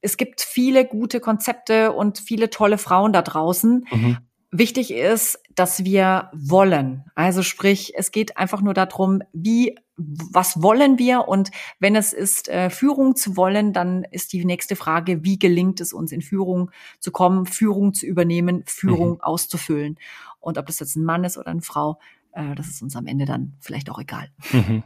Es 0.00 0.16
gibt 0.16 0.42
viele 0.42 0.84
gute 0.84 1.18
Konzepte 1.18 1.92
und 1.92 2.18
viele 2.18 2.50
tolle 2.50 2.78
Frauen 2.78 3.12
da 3.12 3.22
draußen. 3.22 3.86
Mhm. 3.90 4.18
Wichtig 4.50 4.92
ist, 4.92 5.38
dass 5.54 5.84
wir 5.84 6.30
wollen. 6.32 7.04
Also 7.14 7.42
sprich, 7.42 7.92
es 7.96 8.12
geht 8.12 8.38
einfach 8.38 8.62
nur 8.62 8.72
darum, 8.72 9.22
wie, 9.34 9.76
was 9.96 10.62
wollen 10.62 10.98
wir? 10.98 11.28
Und 11.28 11.50
wenn 11.80 11.94
es 11.94 12.14
ist, 12.14 12.48
äh, 12.48 12.70
Führung 12.70 13.14
zu 13.14 13.36
wollen, 13.36 13.74
dann 13.74 14.04
ist 14.04 14.32
die 14.32 14.44
nächste 14.46 14.74
Frage, 14.74 15.22
wie 15.22 15.38
gelingt 15.38 15.80
es 15.80 15.92
uns 15.92 16.12
in 16.12 16.22
Führung 16.22 16.70
zu 16.98 17.10
kommen, 17.10 17.44
Führung 17.44 17.92
zu 17.92 18.06
übernehmen, 18.06 18.62
Führung 18.66 19.12
mhm. 19.12 19.20
auszufüllen? 19.20 19.98
Und 20.40 20.56
ob 20.56 20.66
das 20.66 20.80
jetzt 20.80 20.96
ein 20.96 21.04
Mann 21.04 21.24
ist 21.24 21.36
oder 21.36 21.50
eine 21.50 21.60
Frau, 21.60 21.98
äh, 22.32 22.54
das 22.54 22.68
ist 22.68 22.80
uns 22.80 22.96
am 22.96 23.06
Ende 23.06 23.26
dann 23.26 23.54
vielleicht 23.60 23.90
auch 23.90 23.98
egal. 23.98 24.30
Mhm. 24.52 24.82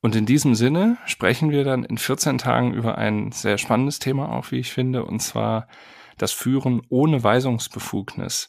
Und 0.00 0.16
in 0.16 0.26
diesem 0.26 0.56
Sinne 0.56 0.98
sprechen 1.06 1.50
wir 1.50 1.62
dann 1.62 1.84
in 1.84 1.96
14 1.96 2.38
Tagen 2.38 2.74
über 2.74 2.98
ein 2.98 3.30
sehr 3.30 3.56
spannendes 3.56 4.00
Thema 4.00 4.30
auch, 4.32 4.50
wie 4.50 4.58
ich 4.58 4.72
finde, 4.72 5.04
und 5.04 5.20
zwar 5.20 5.68
das 6.18 6.32
Führen 6.32 6.82
ohne 6.88 7.22
Weisungsbefugnis. 7.22 8.48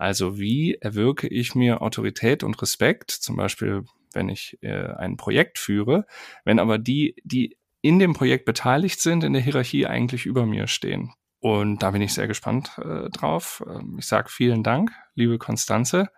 Also 0.00 0.38
wie 0.38 0.76
erwirke 0.80 1.28
ich 1.28 1.54
mir 1.54 1.82
Autorität 1.82 2.42
und 2.42 2.60
Respekt, 2.62 3.10
zum 3.10 3.36
Beispiel 3.36 3.84
wenn 4.14 4.30
ich 4.30 4.56
äh, 4.62 4.94
ein 4.94 5.18
Projekt 5.18 5.58
führe, 5.58 6.06
wenn 6.42 6.58
aber 6.58 6.78
die, 6.78 7.16
die 7.22 7.58
in 7.82 7.98
dem 7.98 8.14
Projekt 8.14 8.46
beteiligt 8.46 8.98
sind, 9.02 9.24
in 9.24 9.34
der 9.34 9.42
Hierarchie 9.42 9.86
eigentlich 9.86 10.24
über 10.24 10.46
mir 10.46 10.68
stehen. 10.68 11.12
Und 11.38 11.82
da 11.82 11.90
bin 11.90 12.00
ich 12.00 12.14
sehr 12.14 12.26
gespannt 12.26 12.78
äh, 12.82 13.10
drauf. 13.10 13.62
Ähm, 13.68 13.96
ich 13.98 14.06
sage 14.06 14.30
vielen 14.30 14.62
Dank, 14.62 14.90
liebe 15.16 15.36
Konstanze. 15.36 16.08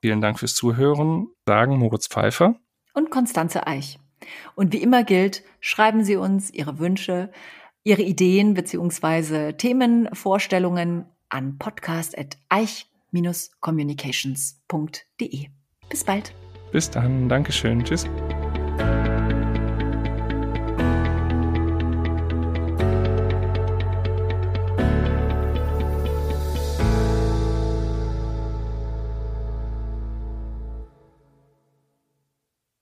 Vielen 0.00 0.22
Dank 0.22 0.38
fürs 0.38 0.54
Zuhören, 0.54 1.28
sagen 1.44 1.76
Moritz 1.76 2.08
Pfeiffer. 2.08 2.54
Und 2.94 3.10
Konstanze 3.10 3.66
Eich. 3.66 3.98
Und 4.54 4.72
wie 4.72 4.82
immer 4.82 5.04
gilt, 5.04 5.44
schreiben 5.60 6.04
Sie 6.04 6.16
uns 6.16 6.50
Ihre 6.50 6.78
Wünsche, 6.78 7.30
Ihre 7.84 8.02
Ideen 8.02 8.54
beziehungsweise 8.54 9.58
Themenvorstellungen 9.58 11.04
an 11.28 11.58
podcast.eich.de 11.58 12.89
communicationsde 13.60 14.60
Bis 15.88 16.04
bald. 16.04 16.32
Bis 16.72 16.90
dann. 16.90 17.28
Dankeschön. 17.28 17.84
Tschüss. 17.84 18.06